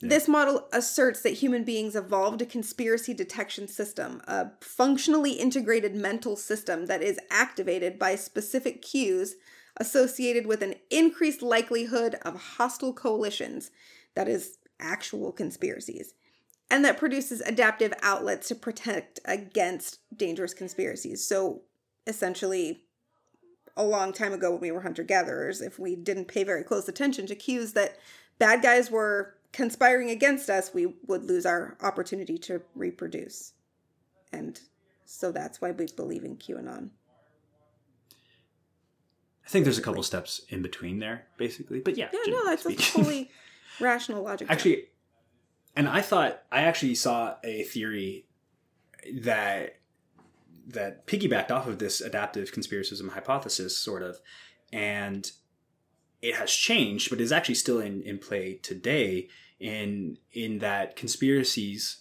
[0.10, 6.36] This model asserts that human beings evolved a conspiracy detection system, a functionally integrated mental
[6.36, 9.36] system that is activated by specific cues
[9.78, 13.72] associated with an increased likelihood of hostile coalitions,
[14.14, 16.14] that is, actual conspiracies
[16.70, 21.26] and that produces adaptive outlets to protect against dangerous conspiracies.
[21.26, 21.62] So
[22.08, 22.82] essentially,
[23.78, 26.88] a long time ago when we were hunter gatherers, if we didn't pay very close
[26.88, 27.98] attention to cues that
[28.40, 33.54] bad guys were conspiring against us, we would lose our opportunity to reproduce.
[34.34, 34.60] And
[35.06, 36.90] so that's why we believe in QAnon.
[39.46, 41.80] I think there's a couple steps in between there, basically.
[41.80, 43.32] But yeah, yeah, no, that's, totally
[43.80, 44.50] Rational logic.
[44.50, 44.86] Actually,
[45.76, 48.26] and I thought I actually saw a theory
[49.22, 49.78] that
[50.68, 54.20] that piggybacked off of this adaptive conspiracism hypothesis, sort of,
[54.74, 55.32] and
[56.22, 59.28] it has changed, but is actually still in, in play today.
[59.60, 62.00] In in that conspiracies,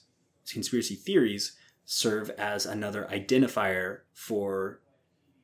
[0.51, 4.81] conspiracy theories serve as another identifier for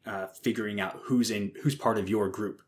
[0.06, 2.62] uh, figuring out who's in who's part of your group.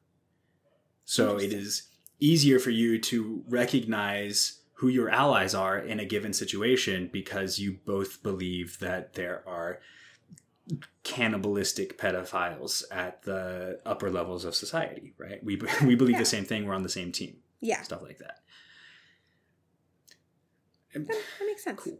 [1.04, 1.88] So it is
[2.20, 7.78] easier for you to recognize who your allies are in a given situation because you
[7.84, 9.80] both believe that there are
[11.02, 15.42] cannibalistic pedophiles at the upper levels of society, right?
[15.42, 16.20] We we believe Yeah.
[16.20, 16.66] the same thing.
[16.66, 17.38] We're on the same team.
[17.60, 18.40] yeah, Stuff like that.
[20.92, 21.80] That, that makes sense.
[21.80, 21.98] Cool.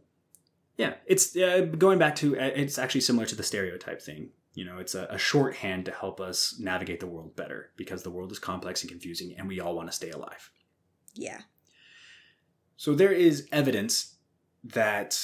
[0.77, 4.31] Yeah, it's uh, going back to uh, it's actually similar to the stereotype thing.
[4.55, 8.11] You know, it's a, a shorthand to help us navigate the world better because the
[8.11, 10.51] world is complex and confusing, and we all want to stay alive.
[11.15, 11.41] Yeah.
[12.77, 14.17] So there is evidence
[14.65, 15.19] that.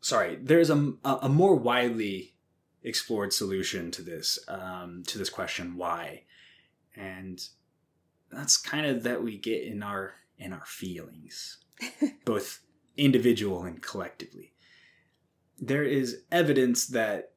[0.00, 2.34] Sorry, there's a, a a more widely
[2.82, 6.22] explored solution to this um, to this question why,
[6.96, 7.40] and
[8.30, 11.58] that's kind of that we get in our in our feelings,
[12.24, 12.60] both
[12.96, 14.52] individual and collectively.
[15.58, 17.32] There is evidence that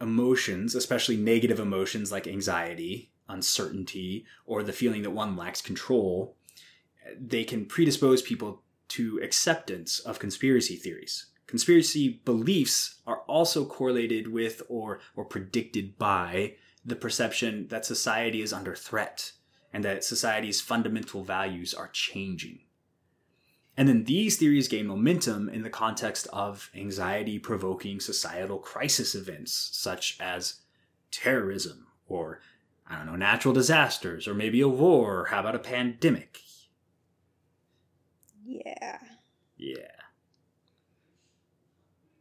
[0.00, 6.36] emotions, especially negative emotions like anxiety, uncertainty, or the feeling that one lacks control,
[7.18, 11.26] they can predispose people to acceptance of conspiracy theories.
[11.46, 18.52] Conspiracy beliefs are also correlated with or, or predicted by the perception that society is
[18.52, 19.32] under threat
[19.72, 22.60] and that society's fundamental values are changing.
[23.76, 29.70] And then these theories gain momentum in the context of anxiety provoking societal crisis events
[29.72, 30.60] such as
[31.10, 32.40] terrorism or,
[32.86, 36.40] I don't know, natural disasters or maybe a war or how about a pandemic?
[38.44, 38.98] Yeah.
[39.56, 39.76] Yeah.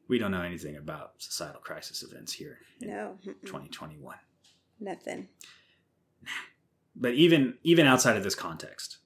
[0.07, 3.17] We don't know anything about societal crisis events here in No.
[3.23, 4.17] 2021.
[4.79, 5.29] Nothing.
[6.95, 8.97] But even even outside of this context,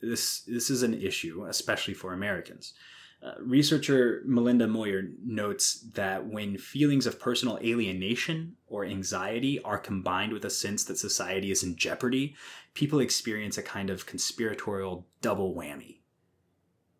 [0.00, 2.74] this this is an issue, especially for Americans.
[3.22, 10.32] Uh, researcher Melinda Moyer notes that when feelings of personal alienation or anxiety are combined
[10.32, 12.36] with a sense that society is in jeopardy,
[12.74, 16.00] people experience a kind of conspiratorial double whammy.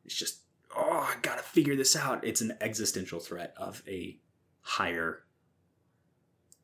[0.07, 0.39] It's just,
[0.75, 2.25] oh, I gotta figure this out.
[2.25, 4.19] It's an existential threat of a
[4.63, 5.25] higher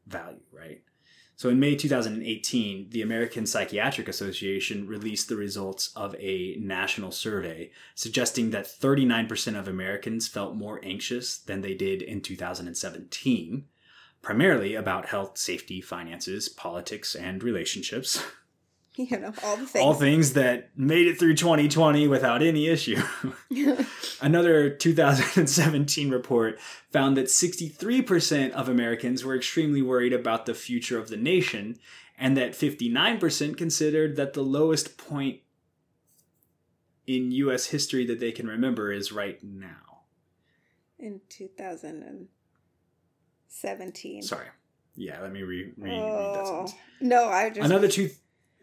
[0.07, 0.83] value, right?
[1.43, 7.73] So in May 2018, the American Psychiatric Association released the results of a national survey
[7.97, 13.65] suggesting that 39% of Americans felt more anxious than they did in 2017,
[14.23, 18.23] primarily about health, safety, finances, politics, and relationships.
[18.97, 19.83] You know, all the things.
[19.83, 23.01] All things that made it through 2020 without any issue.
[24.21, 31.09] Another 2017 report found that 63% of Americans were extremely worried about the future of
[31.09, 31.79] the nation,
[32.19, 35.41] and that 59% considered that the lowest point
[37.07, 37.65] in U.S.
[37.67, 40.03] history that they can remember is right now.
[40.99, 44.23] In 2017.
[44.23, 44.47] Sorry.
[44.95, 46.67] Yeah, let me re- re- read that Oh.
[46.67, 46.75] sentence.
[47.01, 47.65] No, I just.
[47.65, 48.11] Another two.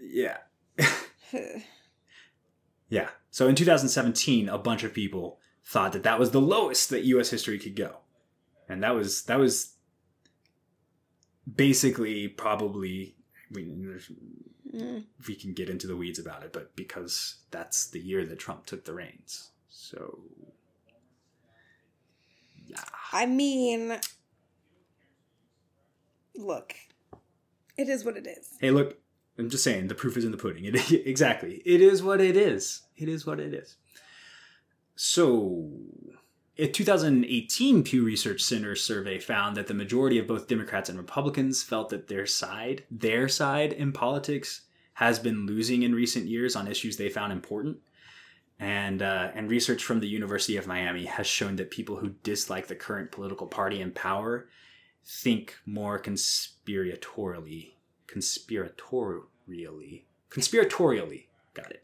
[0.02, 0.38] Yeah.
[2.90, 3.10] Yeah.
[3.30, 7.30] So in 2017, a bunch of people thought that that was the lowest that U.S.
[7.30, 7.98] history could go,
[8.68, 9.76] and that was that was
[11.56, 13.16] basically probably
[13.52, 13.64] we,
[14.76, 15.06] Mm.
[15.28, 18.68] we can get into the weeds about it, but because that's the year that Trump
[18.68, 20.20] took the reins, so
[22.68, 22.84] yeah.
[23.12, 24.00] I mean,
[26.36, 26.76] look,
[27.78, 28.58] it is what it is.
[28.62, 28.98] Hey, look,
[29.40, 30.66] I'm just saying the proof is in the pudding.
[30.66, 31.62] It, exactly.
[31.66, 32.84] It is what it is.
[32.98, 33.78] It is what it is.
[34.96, 35.70] So,
[36.58, 41.64] a 2018 Pew Research Center survey found that the majority of both Democrats and Republicans
[41.64, 44.64] felt that their side, their side in politics,
[44.96, 47.78] has been losing in recent years on issues they found important.
[48.60, 52.68] And uh, and research from the University of Miami has shown that people who dislike
[52.68, 54.50] the current political party in power
[55.06, 57.72] think more conspiratorially,
[58.14, 61.84] conspiratorially, conspiratorially, got it,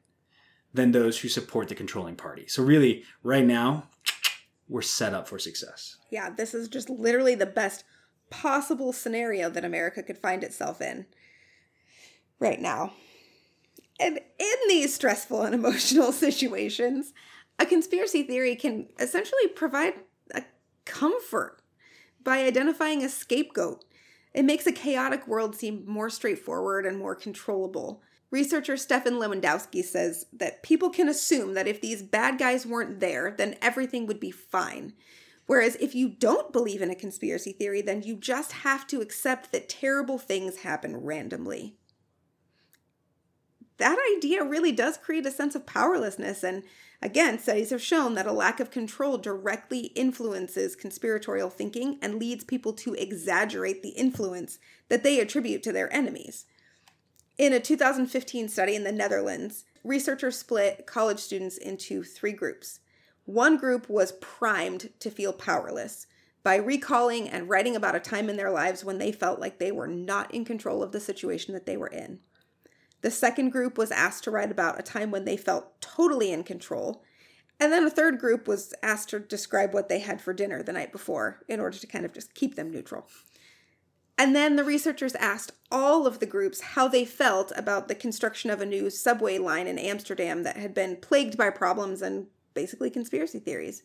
[0.74, 2.48] than those who support the controlling party.
[2.48, 3.88] So really, right now,
[4.68, 5.98] we're set up for success.
[6.10, 7.84] Yeah, this is just literally the best
[8.30, 11.06] possible scenario that America could find itself in
[12.40, 12.94] right now.
[14.00, 17.14] And in these stressful and emotional situations,
[17.60, 19.94] a conspiracy theory can essentially provide
[20.34, 20.44] a
[20.86, 21.62] comfort
[22.24, 23.86] by identifying a scapegoat.
[24.36, 28.02] It makes a chaotic world seem more straightforward and more controllable.
[28.32, 33.34] Researcher Stephan Lewandowsky says that people can assume that if these bad guys weren't there,
[33.38, 34.92] then everything would be fine.
[35.46, 39.54] Whereas if you don't believe in a conspiracy theory, then you just have to accept
[39.54, 41.78] that terrible things happen randomly.
[43.78, 46.44] That idea really does create a sense of powerlessness.
[46.44, 46.64] And
[47.02, 52.44] again, studies have shown that a lack of control directly influences conspiratorial thinking and leads
[52.44, 54.60] people to exaggerate the influence
[54.90, 56.46] that they attribute to their enemies.
[57.38, 62.80] In a 2015 study in the Netherlands, researchers split college students into three groups.
[63.26, 66.08] One group was primed to feel powerless
[66.44, 69.72] by recalling and writing about a time in their lives when they felt like they
[69.72, 72.20] were not in control of the situation that they were in.
[73.02, 76.44] The second group was asked to write about a time when they felt totally in
[76.44, 77.04] control.
[77.60, 80.74] And then a third group was asked to describe what they had for dinner the
[80.74, 83.08] night before in order to kind of just keep them neutral.
[84.18, 88.50] And then the researchers asked all of the groups how they felt about the construction
[88.50, 92.90] of a new subway line in Amsterdam that had been plagued by problems and basically
[92.90, 93.84] conspiracy theories.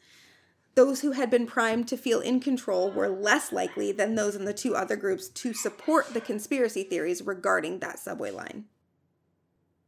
[0.76, 4.44] Those who had been primed to feel in control were less likely than those in
[4.44, 8.66] the two other groups to support the conspiracy theories regarding that subway line.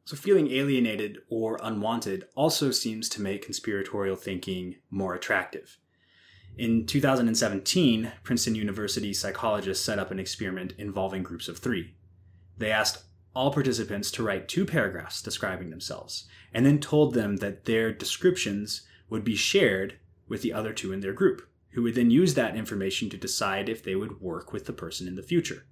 [0.05, 5.79] So, feeling alienated or unwanted also seems to make conspiratorial thinking more attractive.
[6.59, 11.95] In 2017, Princeton University psychologists set up an experiment involving groups of three.
[12.59, 17.65] They asked all participants to write two paragraphs describing themselves, and then told them that
[17.65, 19.99] their descriptions would be shared
[20.29, 23.69] with the other two in their group, who would then use that information to decide
[23.69, 25.65] if they would work with the person in the future.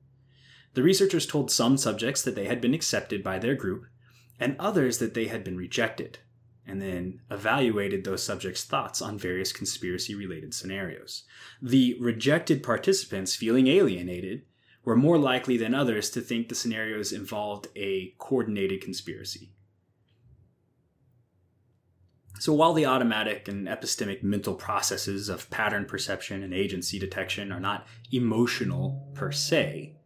[0.75, 3.87] The researchers told some subjects that they had been accepted by their group,
[4.41, 6.19] and others that they had been rejected
[6.67, 11.25] and then evaluated those subjects' thoughts on various conspiracy related scenarios.
[11.61, 14.43] The rejected participants, feeling alienated,
[14.85, 19.53] were more likely than others to think the scenarios involved a coordinated conspiracy.
[22.39, 27.61] So, while the automatic and epistemic mental processes of pattern perception and agency detection are
[27.61, 29.97] not emotional per se,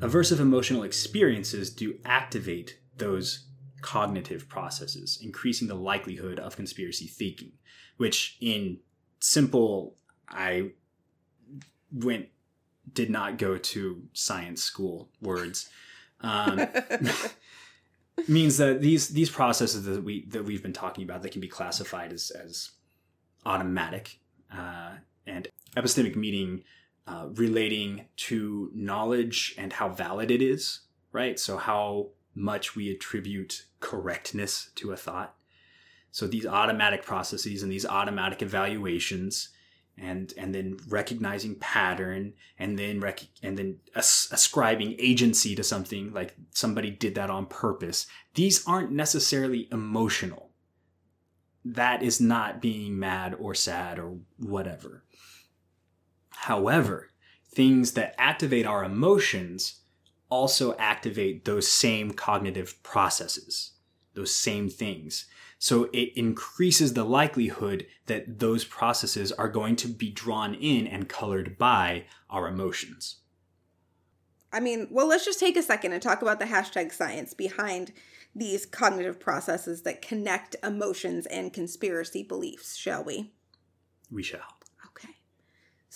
[0.00, 3.46] aversive emotional experiences do activate those
[3.82, 7.52] cognitive processes, increasing the likelihood of conspiracy thinking,
[7.96, 8.78] which in
[9.20, 9.96] simple,
[10.28, 10.70] I
[11.92, 12.26] went,
[12.92, 15.68] did not go to science school words.
[16.20, 16.66] Um,
[18.28, 21.48] means that these these processes that we that we've been talking about that can be
[21.48, 22.70] classified as as
[23.44, 24.18] automatic
[24.52, 24.92] uh,
[25.26, 26.62] and epistemic meaning
[27.06, 30.80] uh, relating to knowledge and how valid it is
[31.12, 35.34] right so how much we attribute correctness to a thought.
[36.12, 39.48] So these automatic processes and these automatic evaluations
[39.98, 46.12] and and then recognizing pattern and then rec- and then as- ascribing agency to something
[46.12, 50.50] like somebody did that on purpose these aren't necessarily emotional
[51.64, 55.02] that is not being mad or sad or whatever
[56.28, 57.08] however
[57.54, 59.80] things that activate our emotions
[60.28, 63.72] also activate those same cognitive processes,
[64.14, 65.26] those same things.
[65.58, 71.08] So it increases the likelihood that those processes are going to be drawn in and
[71.08, 73.16] colored by our emotions.
[74.52, 77.92] I mean, well, let's just take a second and talk about the hashtag science behind
[78.34, 83.32] these cognitive processes that connect emotions and conspiracy beliefs, shall we?
[84.10, 84.55] We shall.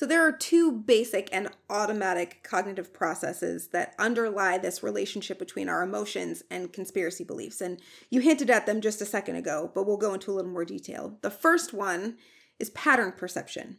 [0.00, 5.82] So there are two basic and automatic cognitive processes that underlie this relationship between our
[5.82, 7.60] emotions and conspiracy beliefs.
[7.60, 10.50] And you hinted at them just a second ago, but we'll go into a little
[10.50, 11.18] more detail.
[11.20, 12.16] The first one
[12.58, 13.76] is pattern perception.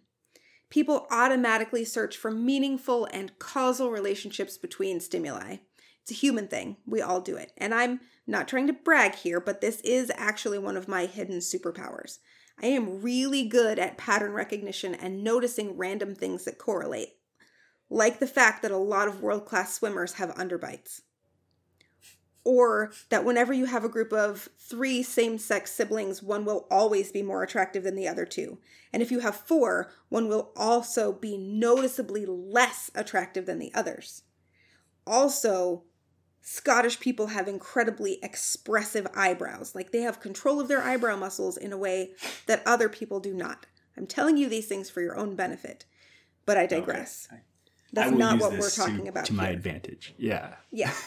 [0.70, 5.56] People automatically search for meaningful and causal relationships between stimuli.
[6.04, 6.78] It's a human thing.
[6.86, 7.52] We all do it.
[7.58, 11.40] And I'm not trying to brag here, but this is actually one of my hidden
[11.40, 12.20] superpowers.
[12.62, 17.16] I am really good at pattern recognition and noticing random things that correlate,
[17.90, 21.02] like the fact that a lot of world class swimmers have underbites.
[22.44, 27.12] Or that whenever you have a group of three same sex siblings, one will always
[27.12, 28.60] be more attractive than the other two.
[28.92, 34.24] And if you have four, one will also be noticeably less attractive than the others.
[35.06, 35.84] Also,
[36.42, 39.76] Scottish people have incredibly expressive eyebrows.
[39.76, 42.12] Like they have control of their eyebrow muscles in a way
[42.48, 43.68] that other people do not.
[43.98, 45.86] I'm telling you these things for your own benefit,
[46.46, 47.28] but I digress.
[47.32, 47.42] Okay.
[47.94, 49.26] That's not what we're talking to, about.
[49.26, 49.42] To here.
[49.42, 50.14] my advantage.
[50.18, 50.56] Yeah.
[50.72, 50.94] Yeah.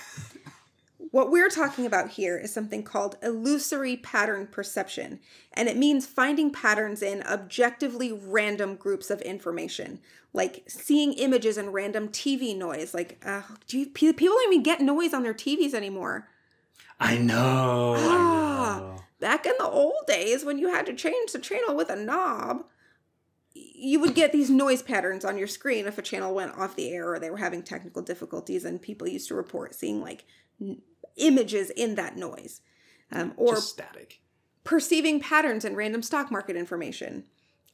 [1.14, 5.20] What we're talking about here is something called illusory pattern perception,
[5.52, 10.00] and it means finding patterns in objectively random groups of information,
[10.32, 12.94] like seeing images and random TV noise.
[12.94, 16.26] Like, uh, do you, people don't even get noise on their TVs anymore?
[16.98, 17.94] I know.
[17.96, 18.96] I know.
[19.20, 22.64] Back in the old days when you had to change the channel with a knob,
[23.54, 26.90] you would get these noise patterns on your screen if a channel went off the
[26.90, 30.24] air or they were having technical difficulties, and people used to report seeing like
[31.16, 32.60] images in that noise.
[33.12, 34.20] Um, or Just static.
[34.64, 37.24] perceiving patterns in random stock market information.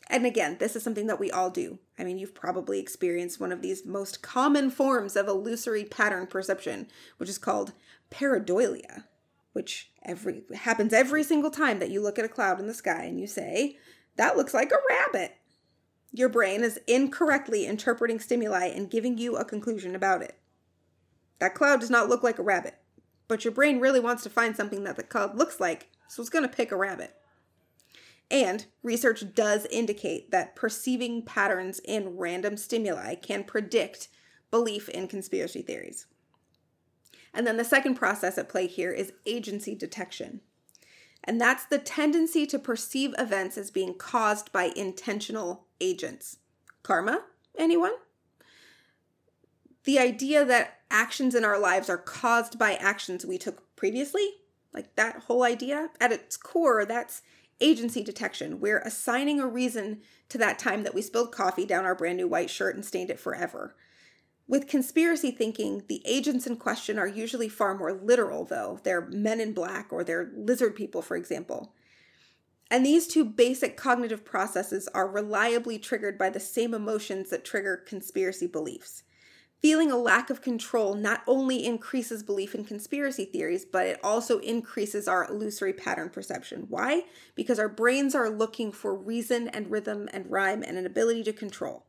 [0.09, 1.79] And again, this is something that we all do.
[1.99, 6.89] I mean, you've probably experienced one of these most common forms of illusory pattern perception,
[7.19, 7.73] which is called
[8.11, 9.05] pareidolia,
[9.53, 13.05] which every happens every single time that you look at a cloud in the sky
[13.05, 13.79] and you say,
[14.17, 15.37] "That looks like a rabbit."
[16.13, 20.37] Your brain is incorrectly interpreting stimuli and giving you a conclusion about it.
[21.39, 22.75] That cloud does not look like a rabbit,
[23.31, 26.29] but your brain really wants to find something that the cloud looks like, so it's
[26.29, 27.15] going to pick a rabbit.
[28.29, 34.09] And research does indicate that perceiving patterns in random stimuli can predict
[34.51, 36.07] belief in conspiracy theories.
[37.33, 40.41] And then the second process at play here is agency detection.
[41.23, 46.39] And that's the tendency to perceive events as being caused by intentional agents.
[46.83, 47.23] Karma?
[47.57, 47.95] Anyone?
[49.85, 54.29] The idea that actions in our lives are caused by actions we took previously,
[54.73, 57.23] like that whole idea, at its core, that's
[57.61, 58.61] agency detection.
[58.61, 62.29] We're assigning a reason to that time that we spilled coffee down our brand new
[62.29, 63.75] white shirt and stained it forever.
[64.49, 68.81] With conspiracy thinking, the agents in question are usually far more literal, though.
[68.83, 71.73] They're men in black or they're lizard people, for example.
[72.71, 77.77] And these two basic cognitive processes are reliably triggered by the same emotions that trigger
[77.77, 79.03] conspiracy beliefs.
[79.61, 84.39] Feeling a lack of control not only increases belief in conspiracy theories, but it also
[84.39, 86.65] increases our illusory pattern perception.
[86.71, 87.03] Why?
[87.35, 91.35] Because our brains are looking for reason and rhythm and rhyme and an ability to
[91.35, 91.85] control.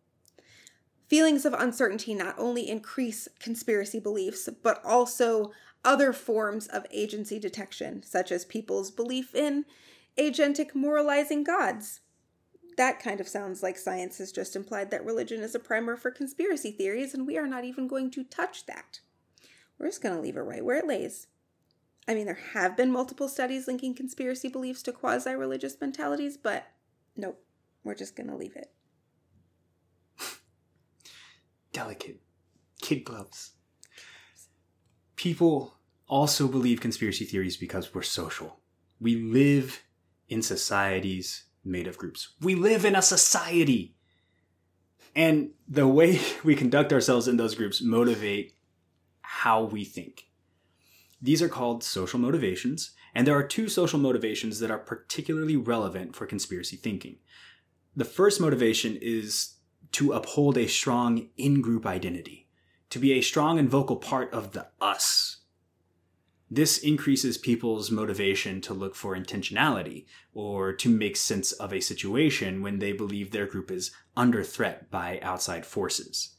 [1.08, 5.52] Feelings of uncertainty not only increase conspiracy beliefs, but also
[5.86, 9.64] other forms of agency detection, such as people's belief in
[10.18, 12.02] agentic moralizing gods.
[12.82, 16.10] That kind of sounds like science has just implied that religion is a primer for
[16.10, 19.02] conspiracy theories, and we are not even going to touch that.
[19.78, 21.28] We're just going to leave it right where it lays.
[22.08, 26.70] I mean, there have been multiple studies linking conspiracy beliefs to quasi religious mentalities, but
[27.16, 27.40] nope,
[27.84, 28.72] we're just going to leave it.
[31.74, 32.20] Delicate.
[32.82, 33.52] Kid gloves.
[35.16, 35.76] People
[36.08, 38.58] also believe conspiracy theories because we're social.
[39.00, 39.84] We live
[40.30, 42.34] in societies made of groups.
[42.42, 43.96] We live in a society.
[45.16, 48.54] And the way we conduct ourselves in those groups motivate
[49.22, 50.28] how we think.
[51.22, 56.16] These are called social motivations, and there are two social motivations that are particularly relevant
[56.16, 57.18] for conspiracy thinking.
[57.96, 59.56] The first motivation is
[59.94, 62.48] to uphold a strong in group identity,
[62.90, 65.41] to be a strong and vocal part of the us.
[66.54, 72.62] This increases people's motivation to look for intentionality or to make sense of a situation
[72.62, 76.36] when they believe their group is under threat by outside forces.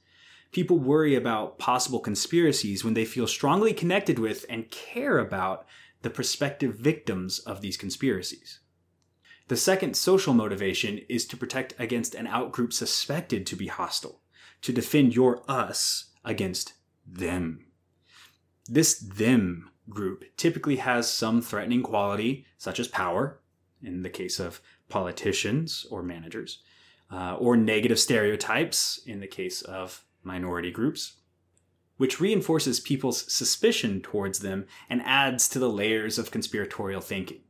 [0.53, 5.67] People worry about possible conspiracies when they feel strongly connected with and care about
[6.03, 8.61] the prospective victims of these conspiracies.
[9.49, 14.21] The second social motivation is to protect against an outgroup suspected to be hostile,
[14.61, 16.75] to defend your us against
[17.07, 17.65] them.
[18.69, 23.41] This them group typically has some threatening quality, such as power,
[23.83, 26.63] in the case of politicians or managers,
[27.11, 31.17] uh, or negative stereotypes, in the case of minority groups,
[31.97, 37.41] which reinforces people's suspicion towards them and adds to the layers of conspiratorial thinking.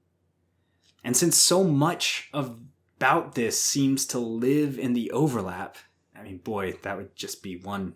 [1.04, 2.60] And since so much of,
[2.96, 5.76] about this seems to live in the overlap,
[6.16, 7.94] I mean, boy, that would just be one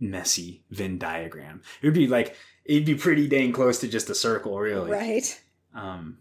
[0.00, 1.62] messy Venn diagram.
[1.80, 4.90] It would be like, it'd be pretty dang close to just a circle, really.
[4.90, 5.40] Right.
[5.74, 6.18] Um,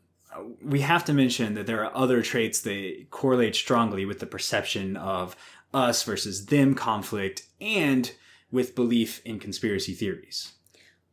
[0.61, 4.97] we have to mention that there are other traits that correlate strongly with the perception
[4.97, 5.35] of
[5.73, 8.11] us versus them conflict and
[8.51, 10.53] with belief in conspiracy theories.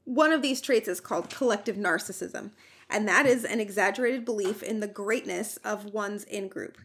[0.04, 2.50] One of these traits is called collective narcissism,
[2.90, 6.78] and that is an exaggerated belief in the greatness of one's in group.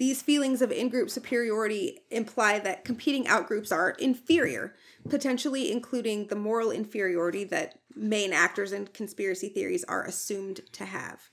[0.00, 4.74] These feelings of in group superiority imply that competing outgroups are inferior,
[5.10, 11.28] potentially including the moral inferiority that main actors in conspiracy theories are assumed to have.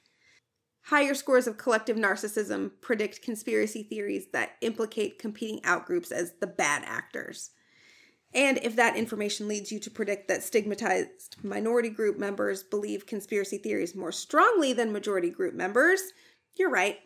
[0.82, 6.84] Higher scores of collective narcissism predict conspiracy theories that implicate competing outgroups as the bad
[6.86, 7.52] actors.
[8.34, 13.60] And if that information leads you to predict that stigmatized minority group members believe conspiracy
[13.60, 16.02] theories more strongly than majority group members,
[16.58, 16.98] you're right.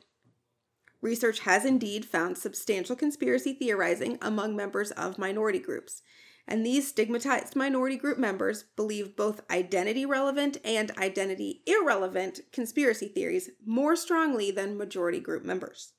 [1.02, 6.04] Research has indeed found substantial conspiracy theorizing among members of minority groups.
[6.48, 13.50] And these stigmatized minority group members believe both identity relevant and identity irrelevant conspiracy theories
[13.66, 15.94] more strongly than majority group members.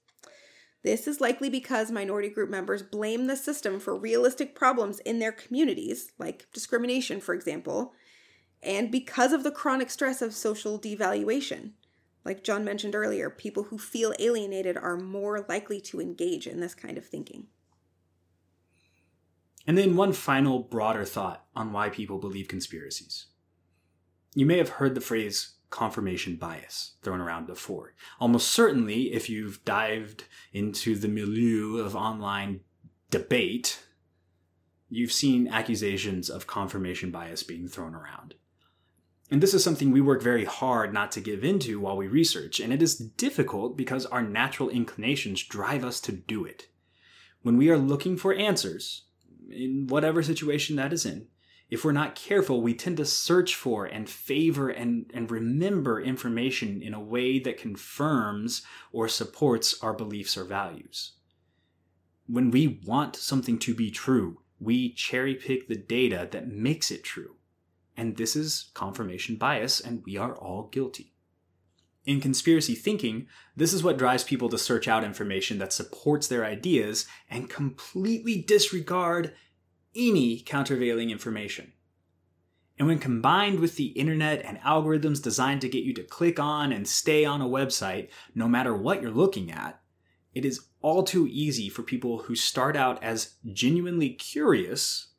[0.85, 5.31] This is likely because minority group members blame the system for realistic problems in their
[5.31, 7.93] communities, like discrimination, for example,
[8.63, 11.73] and because of the chronic stress of social devaluation.
[12.25, 16.75] Like John mentioned earlier, people who feel alienated are more likely to engage in this
[16.75, 17.47] kind of thinking.
[19.67, 23.27] And then one final broader thought on why people believe conspiracies.
[24.35, 27.95] You may have heard the phrase confirmation bias thrown around before.
[28.21, 32.61] Almost certainly, if you've dived into the milieu of online
[33.11, 33.81] debate,
[34.89, 38.35] you've seen accusations of confirmation bias being thrown around.
[39.33, 42.61] And this is something we work very hard not to give into while we research,
[42.61, 46.67] and it is difficult because our natural inclinations drive us to do it.
[47.41, 49.05] When we are looking for answers,
[49.49, 51.29] in whatever situation that is in,
[51.71, 56.83] if we're not careful, we tend to search for and favor and, and remember information
[56.83, 58.61] in a way that confirms
[58.93, 61.13] or supports our beliefs or values.
[62.27, 67.03] When we want something to be true, we cherry pick the data that makes it
[67.03, 67.37] true.
[67.97, 71.13] And this is confirmation bias, and we are all guilty.
[72.05, 76.45] In conspiracy thinking, this is what drives people to search out information that supports their
[76.45, 79.35] ideas and completely disregard
[79.95, 81.73] any countervailing information.
[82.79, 86.73] And when combined with the internet and algorithms designed to get you to click on
[86.73, 89.81] and stay on a website, no matter what you're looking at,
[90.35, 95.12] it is all too easy for people who start out as genuinely curious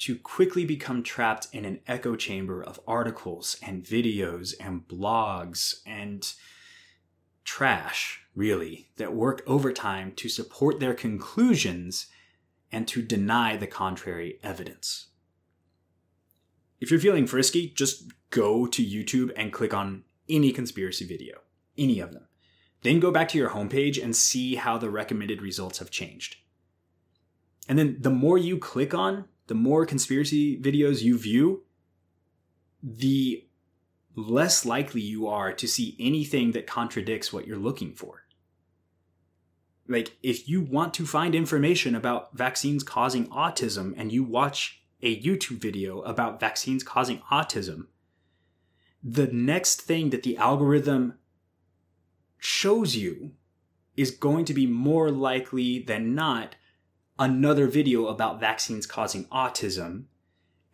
[0.00, 6.32] to quickly become trapped in an echo chamber of articles and videos and blogs and
[7.44, 12.06] trash, really, that work overtime to support their conclusions
[12.72, 15.08] and to deny the contrary evidence.
[16.80, 21.40] If you're feeling frisky, just go to YouTube and click on any conspiracy video,
[21.76, 22.26] any of them.
[22.82, 26.36] Then go back to your homepage and see how the recommended results have changed.
[27.68, 31.64] And then the more you click on, the more conspiracy videos you view,
[32.84, 33.44] the
[34.14, 38.22] less likely you are to see anything that contradicts what you're looking for.
[39.88, 45.20] Like if you want to find information about vaccines causing autism and you watch a
[45.20, 47.88] YouTube video about vaccines causing autism,
[49.02, 51.14] the next thing that the algorithm
[52.38, 53.32] shows you
[53.96, 56.54] is going to be more likely than not
[57.20, 60.04] another video about vaccines causing autism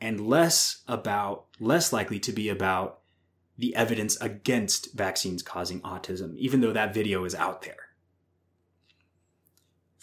[0.01, 3.01] and less about less likely to be about
[3.59, 7.87] the evidence against vaccines causing autism even though that video is out there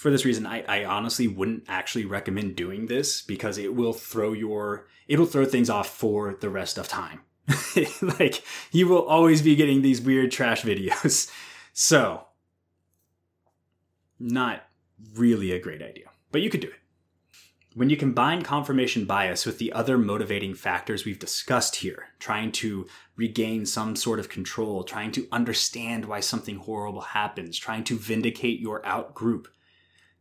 [0.03, 4.33] for this reason, I, I honestly wouldn't actually recommend doing this because it will throw
[4.33, 7.21] your it'll throw things off for the rest of time.
[8.19, 11.31] like you will always be getting these weird trash videos.
[11.75, 12.25] So
[14.19, 14.67] not
[15.15, 16.79] really a great idea, but you could do it.
[17.75, 22.87] When you combine confirmation bias with the other motivating factors we've discussed here, trying to
[23.15, 28.59] regain some sort of control, trying to understand why something horrible happens, trying to vindicate
[28.59, 29.47] your out group,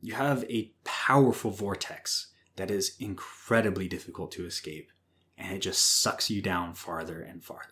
[0.01, 4.93] you have a powerful vortex that is incredibly difficult to escape
[5.39, 7.69] and it just sucks you down farther and farther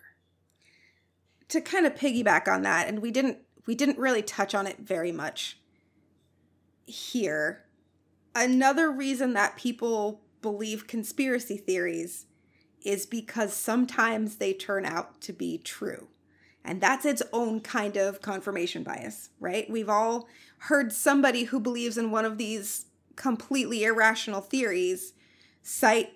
[1.48, 4.78] to kind of piggyback on that and we didn't we didn't really touch on it
[4.78, 5.58] very much
[6.86, 7.64] here
[8.34, 12.26] another reason that people believe conspiracy theories
[12.82, 16.08] is because sometimes they turn out to be true
[16.64, 19.68] and that's its own kind of confirmation bias, right?
[19.70, 20.28] We've all
[20.58, 25.14] heard somebody who believes in one of these completely irrational theories
[25.62, 26.12] cite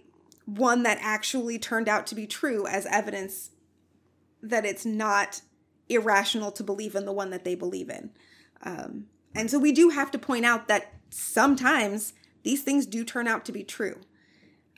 [0.47, 3.51] one that actually turned out to be true as evidence
[4.43, 5.41] that it's not
[5.89, 8.11] irrational to believe in the one that they believe in.
[8.63, 12.13] Um, and so we do have to point out that sometimes
[12.43, 14.01] these things do turn out to be true.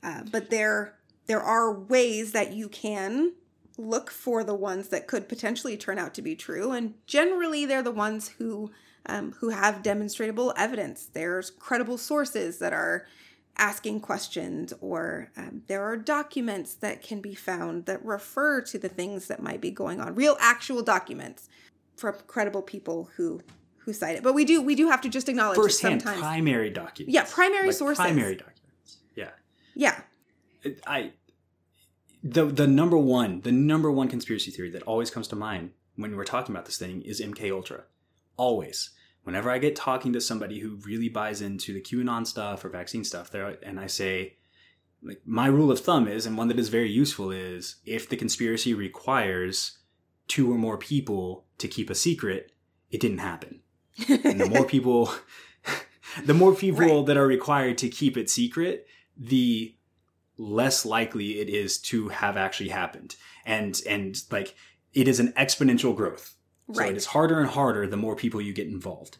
[0.03, 0.95] Uh, but there
[1.27, 3.33] there are ways that you can
[3.77, 7.83] look for the ones that could potentially turn out to be true, and generally they're
[7.83, 8.71] the ones who
[9.07, 11.07] um, who have demonstrable evidence.
[11.07, 13.07] There's credible sources that are
[13.59, 18.89] asking questions, or um, there are documents that can be found that refer to the
[18.89, 20.15] things that might be going on.
[20.15, 21.49] Real, actual documents
[21.97, 23.41] from credible people who
[23.87, 24.23] who cite it.
[24.23, 27.15] But we do we do have to just acknowledge first-hand primary documents.
[27.15, 28.05] Yeah, primary like sources.
[28.05, 28.99] Primary documents.
[29.15, 29.31] Yeah.
[29.75, 30.01] Yeah.
[30.87, 31.13] I
[32.23, 36.17] the the number one the number one conspiracy theory that always comes to mind when
[36.17, 37.85] we're talking about this thing is MK Ultra.
[38.37, 38.91] Always.
[39.23, 43.03] Whenever I get talking to somebody who really buys into the QAnon stuff or vaccine
[43.03, 44.37] stuff, there and I say,
[45.03, 48.17] like my rule of thumb is, and one that is very useful is, if the
[48.17, 49.79] conspiracy requires
[50.29, 52.53] two or more people to keep a secret,
[52.93, 53.63] it didn't happen.
[54.09, 55.11] And the more people,
[56.25, 57.07] the more people Right.
[57.07, 58.87] that are required to keep it secret,
[59.17, 59.75] the
[60.39, 63.17] less likely it is to have actually happened.
[63.45, 64.55] And and like
[64.93, 66.35] it is an exponential growth.
[66.73, 66.91] So Right.
[66.91, 69.19] it is harder and harder the more people you get involved.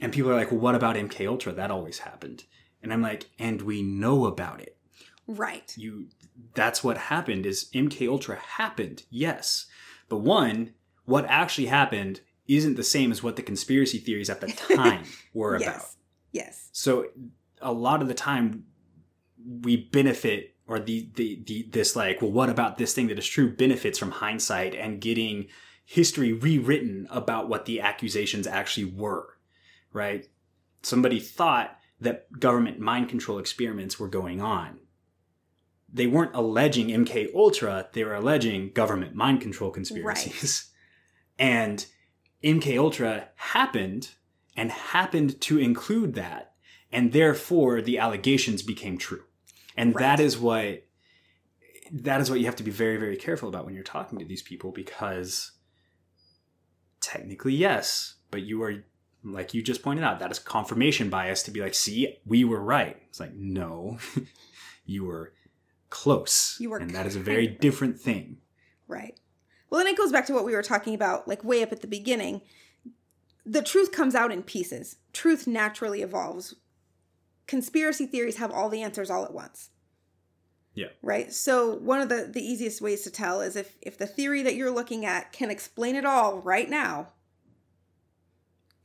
[0.00, 1.52] And people are like, well, what about MK Ultra?
[1.54, 2.44] That always happened.
[2.82, 4.76] And I'm like, and we know about it.
[5.26, 5.74] right.
[5.76, 6.08] You
[6.54, 9.66] that's what happened is MK Ultra happened, yes.
[10.08, 10.74] But one,
[11.06, 15.56] what actually happened isn't the same as what the conspiracy theories at the time were
[15.56, 15.66] about.
[15.66, 15.96] Yes.
[16.32, 16.68] Yes.
[16.72, 17.06] So
[17.60, 18.64] a lot of the time
[19.62, 23.26] we benefit or the, the the this like, well, what about this thing that is
[23.26, 25.46] true benefits from hindsight and getting
[25.86, 29.38] history rewritten about what the accusations actually were.
[29.92, 30.28] Right?
[30.82, 34.80] Somebody thought that government mind control experiments were going on.
[35.90, 40.70] They weren't alleging MK Ultra, they were alleging government mind control conspiracies.
[41.38, 41.84] And
[42.42, 44.10] MK Ultra happened
[44.56, 46.54] and happened to include that,
[46.92, 49.24] and therefore the allegations became true.
[49.76, 50.02] And Right.
[50.02, 50.82] that is what
[51.92, 54.24] that is what you have to be very, very careful about when you're talking to
[54.24, 55.52] these people because
[57.00, 58.84] technically yes, but you are
[59.22, 62.60] like you just pointed out, that is confirmation bias to be like, see, we were
[62.60, 62.96] right.
[63.08, 63.98] It's like, no,
[64.84, 65.32] you were
[65.90, 66.56] close.
[66.60, 67.60] You were and that is a very kind of right.
[67.60, 68.38] different thing.
[68.88, 69.18] Right.
[69.70, 71.80] Well, and it goes back to what we were talking about, like way up at
[71.80, 72.42] the beginning.
[73.44, 74.96] The truth comes out in pieces.
[75.12, 76.54] Truth naturally evolves.
[77.46, 79.70] Conspiracy theories have all the answers all at once.
[80.74, 80.88] Yeah.
[81.02, 81.32] Right.
[81.32, 84.56] So one of the the easiest ways to tell is if if the theory that
[84.56, 87.12] you're looking at can explain it all right now,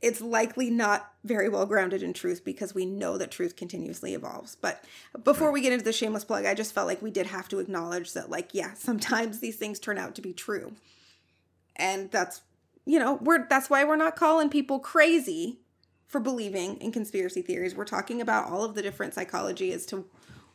[0.02, 4.56] it's likely not very well grounded in truth because we know that truth continuously evolves.
[4.56, 4.84] But
[5.22, 7.60] before we get into the shameless plug, I just felt like we did have to
[7.60, 10.72] acknowledge that, like, yeah, sometimes these things turn out to be true.
[11.76, 12.42] And that's,
[12.84, 15.60] you know, we're that's why we're not calling people crazy
[16.08, 17.74] for believing in conspiracy theories.
[17.74, 20.04] We're talking about all of the different psychology as to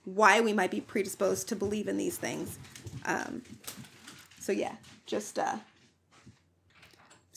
[0.03, 2.59] why we might be predisposed to believe in these things.
[3.05, 3.41] Um,
[4.39, 4.75] so yeah,
[5.05, 5.57] just uh,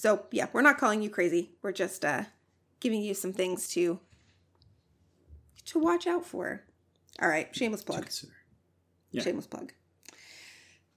[0.01, 1.51] so yeah, we're not calling you crazy.
[1.61, 2.23] We're just uh,
[2.81, 4.01] giving you some things to
[5.67, 6.63] to watch out for.
[7.21, 8.09] All right, shameless plug.
[9.11, 9.23] Yeah.
[9.23, 9.75] Shameless plug.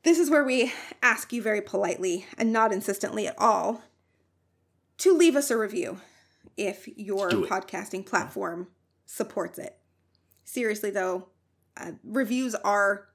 [0.04, 3.82] This is where we ask you very politely and not insistently at all
[5.00, 6.00] to leave us a review
[6.56, 8.70] if your podcasting platform
[9.06, 9.80] supports it.
[10.46, 11.28] Seriously, though,
[11.76, 13.10] uh, reviews are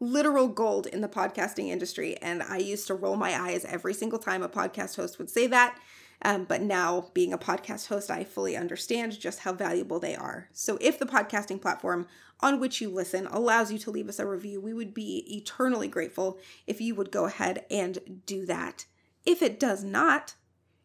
[0.00, 2.16] literal gold in the podcasting industry.
[2.18, 5.46] And I used to roll my eyes every single time a podcast host would say
[5.46, 5.78] that.
[6.22, 10.48] Um, but now, being a podcast host, I fully understand just how valuable they are.
[10.52, 12.06] So, if the podcasting platform
[12.40, 15.88] on which you listen allows you to leave us a review, we would be eternally
[15.88, 18.86] grateful if you would go ahead and do that.
[19.26, 20.34] If it does not,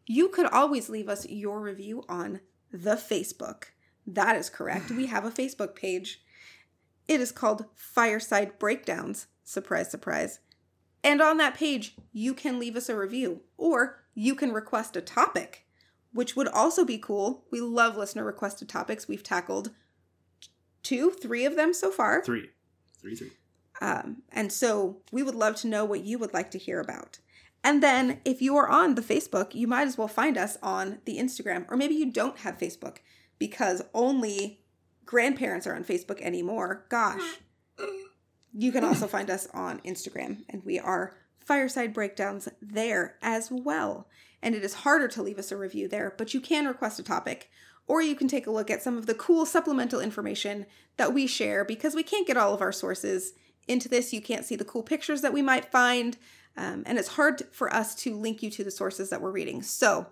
[0.06, 2.40] you could always leave us your review on
[2.70, 3.64] the Facebook.
[4.06, 4.90] That is correct.
[4.90, 6.21] We have a Facebook page.
[7.12, 9.26] It is called Fireside Breakdowns.
[9.44, 10.40] Surprise, surprise.
[11.04, 15.02] And on that page, you can leave us a review or you can request a
[15.02, 15.66] topic,
[16.14, 17.44] which would also be cool.
[17.50, 19.08] We love listener requested topics.
[19.08, 19.72] We've tackled
[20.82, 22.24] two, three of them so far.
[22.24, 22.48] Three.
[22.98, 23.32] Three, three.
[23.82, 27.18] Um, and so we would love to know what you would like to hear about.
[27.62, 31.00] And then if you are on the Facebook, you might as well find us on
[31.04, 31.66] the Instagram.
[31.68, 32.98] Or maybe you don't have Facebook
[33.38, 34.61] because only
[35.12, 36.86] grandparents are on Facebook anymore.
[36.88, 37.20] Gosh.
[38.54, 44.08] You can also find us on Instagram, and we are Fireside Breakdowns there as well.
[44.42, 47.02] And it is harder to leave us a review there, but you can request a
[47.02, 47.50] topic,
[47.86, 50.64] or you can take a look at some of the cool supplemental information
[50.96, 53.34] that we share because we can't get all of our sources
[53.68, 54.14] into this.
[54.14, 56.16] You can't see the cool pictures that we might find,
[56.56, 59.62] um, and it's hard for us to link you to the sources that we're reading.
[59.62, 60.06] So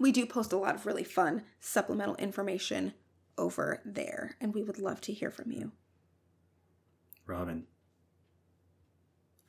[0.00, 2.94] we do post a lot of really fun supplemental information
[3.38, 5.72] over there, and we would love to hear from you.
[7.26, 7.64] Robin.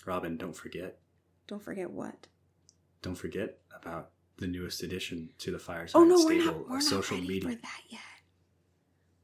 [0.05, 0.99] Robin, don't forget.
[1.47, 2.27] Don't forget what.
[3.01, 6.55] Don't forget about the newest addition to the Fireside Oh no, we're not.
[6.55, 7.49] We're of not social ready media.
[7.49, 8.01] for that yet.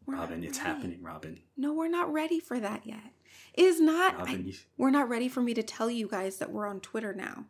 [0.06, 0.70] We're Robin, it's ready.
[0.70, 1.40] happening, Robin.
[1.58, 3.14] No, we're not ready for that yet.
[3.54, 4.16] It is not.
[4.16, 6.80] I- Robin, you, we're not ready for me to tell you guys that we're on
[6.80, 7.46] Twitter now,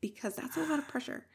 [0.00, 1.26] because that's a lot of pressure.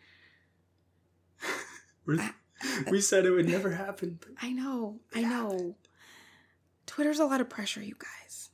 [2.89, 4.19] We said it would never happen.
[4.21, 4.99] But I know.
[5.15, 5.75] I It know.
[6.85, 8.49] Twitter's a lot of pressure, you guys.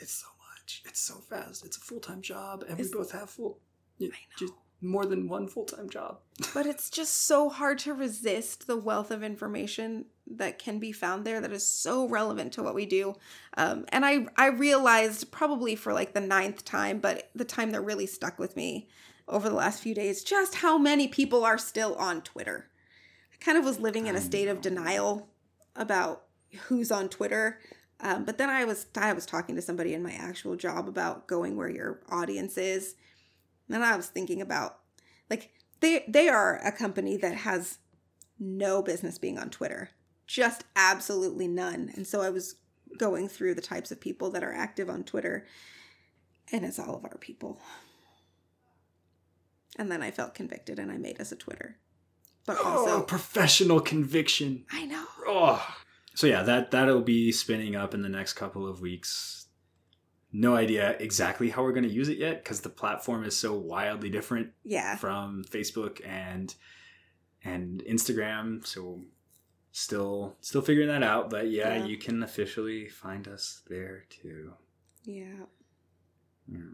[0.00, 0.82] it's so much.
[0.86, 1.64] It's so fast.
[1.64, 3.58] It's a full time job, and It's- we both have full.
[3.98, 4.36] Yeah, I know.
[4.46, 6.20] just more than one full time job.
[6.54, 11.24] but it's just so hard to resist the wealth of information that can be found
[11.24, 13.14] there that is so relevant to what we do.
[13.56, 17.80] Um, and I I realized probably for like the ninth time, but the time that
[17.80, 18.88] really stuck with me
[19.26, 22.70] over the last few days, just how many people are still on Twitter.
[23.40, 25.28] Kind of was living in a state of denial
[25.76, 26.24] about
[26.66, 27.60] who's on Twitter.
[28.00, 31.26] Um, but then I was I was talking to somebody in my actual job about
[31.26, 32.94] going where your audience is.
[33.68, 34.78] And I was thinking about
[35.30, 35.50] like
[35.80, 37.78] they they are a company that has
[38.38, 39.90] no business being on Twitter.
[40.26, 41.90] Just absolutely none.
[41.94, 42.56] And so I was
[42.96, 45.46] going through the types of people that are active on Twitter
[46.52, 47.60] and it's all of our people.
[49.76, 51.76] And then I felt convicted and I made us a Twitter.
[52.48, 54.64] But also oh, professional conviction.
[54.72, 55.04] I know.
[55.26, 55.76] Oh.
[56.14, 59.46] So yeah, that that'll be spinning up in the next couple of weeks.
[60.32, 63.54] No idea exactly how we're going to use it yet because the platform is so
[63.54, 64.96] wildly different Yeah.
[64.96, 66.54] from Facebook and
[67.44, 68.66] and Instagram.
[68.66, 69.04] So
[69.72, 71.30] still still figuring that out.
[71.30, 71.84] But yeah, Yeah.
[71.84, 74.54] you can officially find us there too.
[75.04, 75.44] Yeah.
[76.46, 76.72] yeah.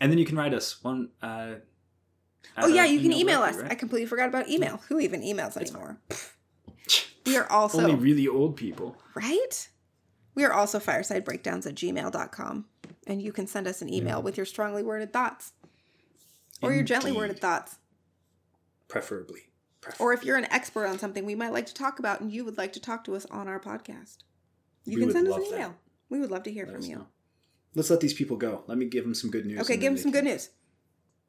[0.00, 1.10] And then you can write us one.
[1.22, 1.56] Uh,
[2.58, 3.56] Oh yeah, you can email us.
[3.56, 4.80] directly, I completely forgot about email.
[4.88, 5.98] Who even emails anymore?
[7.24, 8.96] We are also Only really old people.
[9.14, 9.68] right?
[10.34, 12.66] We are also firesidebreakdowns at gmail.com.
[13.06, 14.24] And you can send us an email mm.
[14.24, 15.52] with your strongly worded thoughts.
[16.62, 17.76] Or your gently worded thoughts.
[18.88, 19.40] Preferably.
[19.80, 20.04] Preferably.
[20.04, 22.44] Or if you're an expert on something we might like to talk about and you
[22.44, 24.18] would like to talk to us on our podcast.
[24.84, 25.52] You We can send us an that.
[25.52, 25.74] email.
[26.08, 26.96] We would love to hear Let from you.
[26.96, 27.06] know.
[27.74, 28.62] Let's let these people go.
[28.66, 29.60] Let me give them some good news.
[29.60, 30.50] Okay, give them some good news.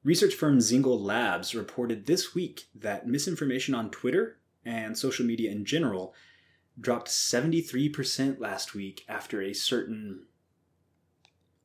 [0.08, 5.66] Research firm Zignal Labs reported this week that misinformation on Twitter and social media in
[5.66, 6.14] general
[6.80, 10.24] dropped 73% last week after a certain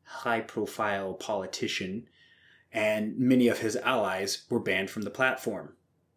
[0.02, 2.08] high profile politician
[2.72, 5.74] and many of his allies were banned from the platform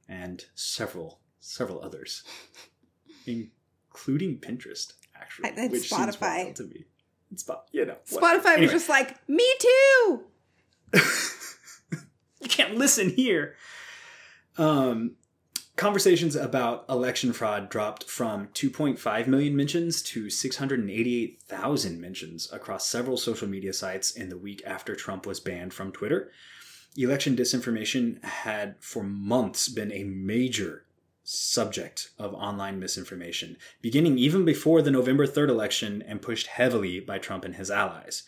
[0.09, 2.23] and several several others
[3.27, 6.21] including Pinterest actually And which seems Spotify.
[6.45, 6.85] wild to me.
[7.31, 7.97] It's you know.
[8.09, 8.61] what- Spotify Anyway.
[8.63, 10.23] was just like, me too.
[12.45, 13.55] you can't listen here.
[14.57, 15.15] Um,
[15.75, 23.47] conversations about election fraud dropped from 2.5 million mentions to 688,000 mentions across several social
[23.47, 26.31] media sites in the week after Trump was banned from Twitter.
[26.95, 30.85] Election disinformation had for months been a major
[31.25, 37.17] subject of online misinformation, beginning even before the November 3rd election and pushed heavily by
[37.17, 38.23] Trump and his allies.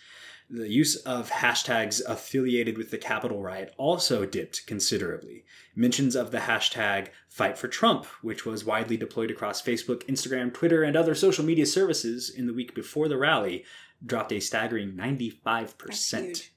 [0.50, 5.44] The use of hashtags affiliated with the Capitol riot also dipped considerably.
[5.76, 10.84] Mentions of the hashtag Fight for Trump, which was widely deployed across Facebook, Instagram, Twitter,
[10.84, 13.66] and other social media services in the week before the rally,
[14.06, 15.74] dropped a staggering 95%.
[15.86, 16.54] That's huge.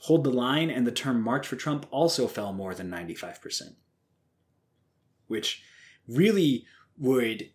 [0.00, 3.74] Hold the Line and the term March for Trump also fell more than 95%,
[5.26, 5.62] which
[6.08, 6.64] really
[6.98, 7.50] would,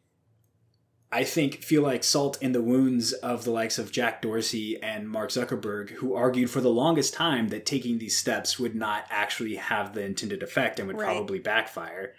[1.11, 5.09] I think, feel like salt in the wounds of the likes of Jack Dorsey and
[5.09, 9.55] Mark Zuckerberg, who argued for the longest time that taking these steps would not actually
[9.55, 11.05] have the intended effect and would Right.
[11.05, 12.15] probably backfire.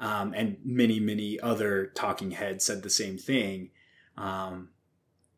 [0.00, 3.70] Um, and many, many other talking heads said the same thing.
[4.16, 4.70] Um,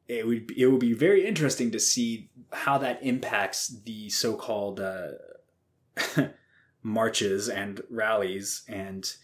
[0.06, 5.12] it would it would be very interesting to see how that impacts the so-called uh,
[6.82, 9.14] marches and rallies and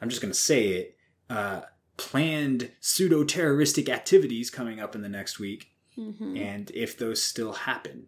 [0.00, 0.96] I'm just going to say it
[1.30, 1.60] uh,
[2.10, 5.68] planned pseudo terroristic activities coming up in the next week
[5.98, 6.36] Mm-hmm.
[6.38, 8.06] and if those still happen.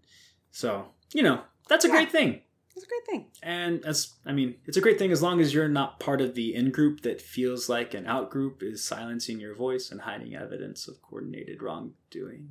[0.51, 1.95] So you know that's a Yeah.
[1.97, 2.41] great thing.
[2.75, 3.27] That's a great thing.
[3.43, 6.35] And as I mean, it's a great thing as long as you're not part of
[6.35, 10.35] the in group that feels like an out group is silencing your voice and hiding
[10.35, 12.49] evidence of coordinated wrongdoing.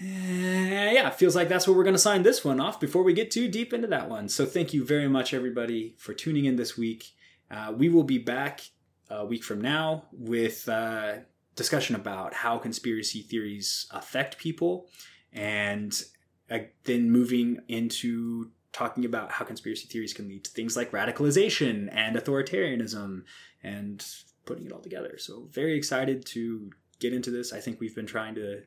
[0.00, 3.02] Eh, yeah, it feels like that's where we're going to sign this one off before
[3.04, 4.28] we get too deep into that one.
[4.28, 7.12] So thank you very much, everybody, for tuning in this week.
[7.50, 8.62] Uh, we will be back
[9.10, 11.14] a week from now with uh,
[11.56, 14.88] discussion about how conspiracy theories affect people
[15.32, 16.02] and
[16.50, 21.88] uh, then moving into talking about how conspiracy theories can lead to things like radicalization
[21.92, 23.22] and authoritarianism
[23.62, 24.04] and
[24.46, 25.16] putting it all together.
[25.18, 27.52] So very excited to get into this.
[27.52, 28.62] I think we've been trying to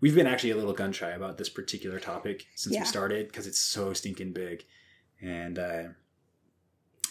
[0.00, 2.80] we've been actually a little gun shy about this particular topic since Yeah.
[2.80, 4.64] we started because it's so stinking big.
[5.22, 5.82] And uh,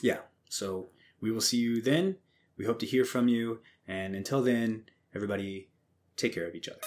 [0.01, 0.19] yeah,
[0.49, 0.89] so
[1.21, 2.17] we will see you then.
[2.57, 3.59] We hope to hear from you.
[3.87, 5.69] And until then, everybody
[6.15, 6.79] take care of each other.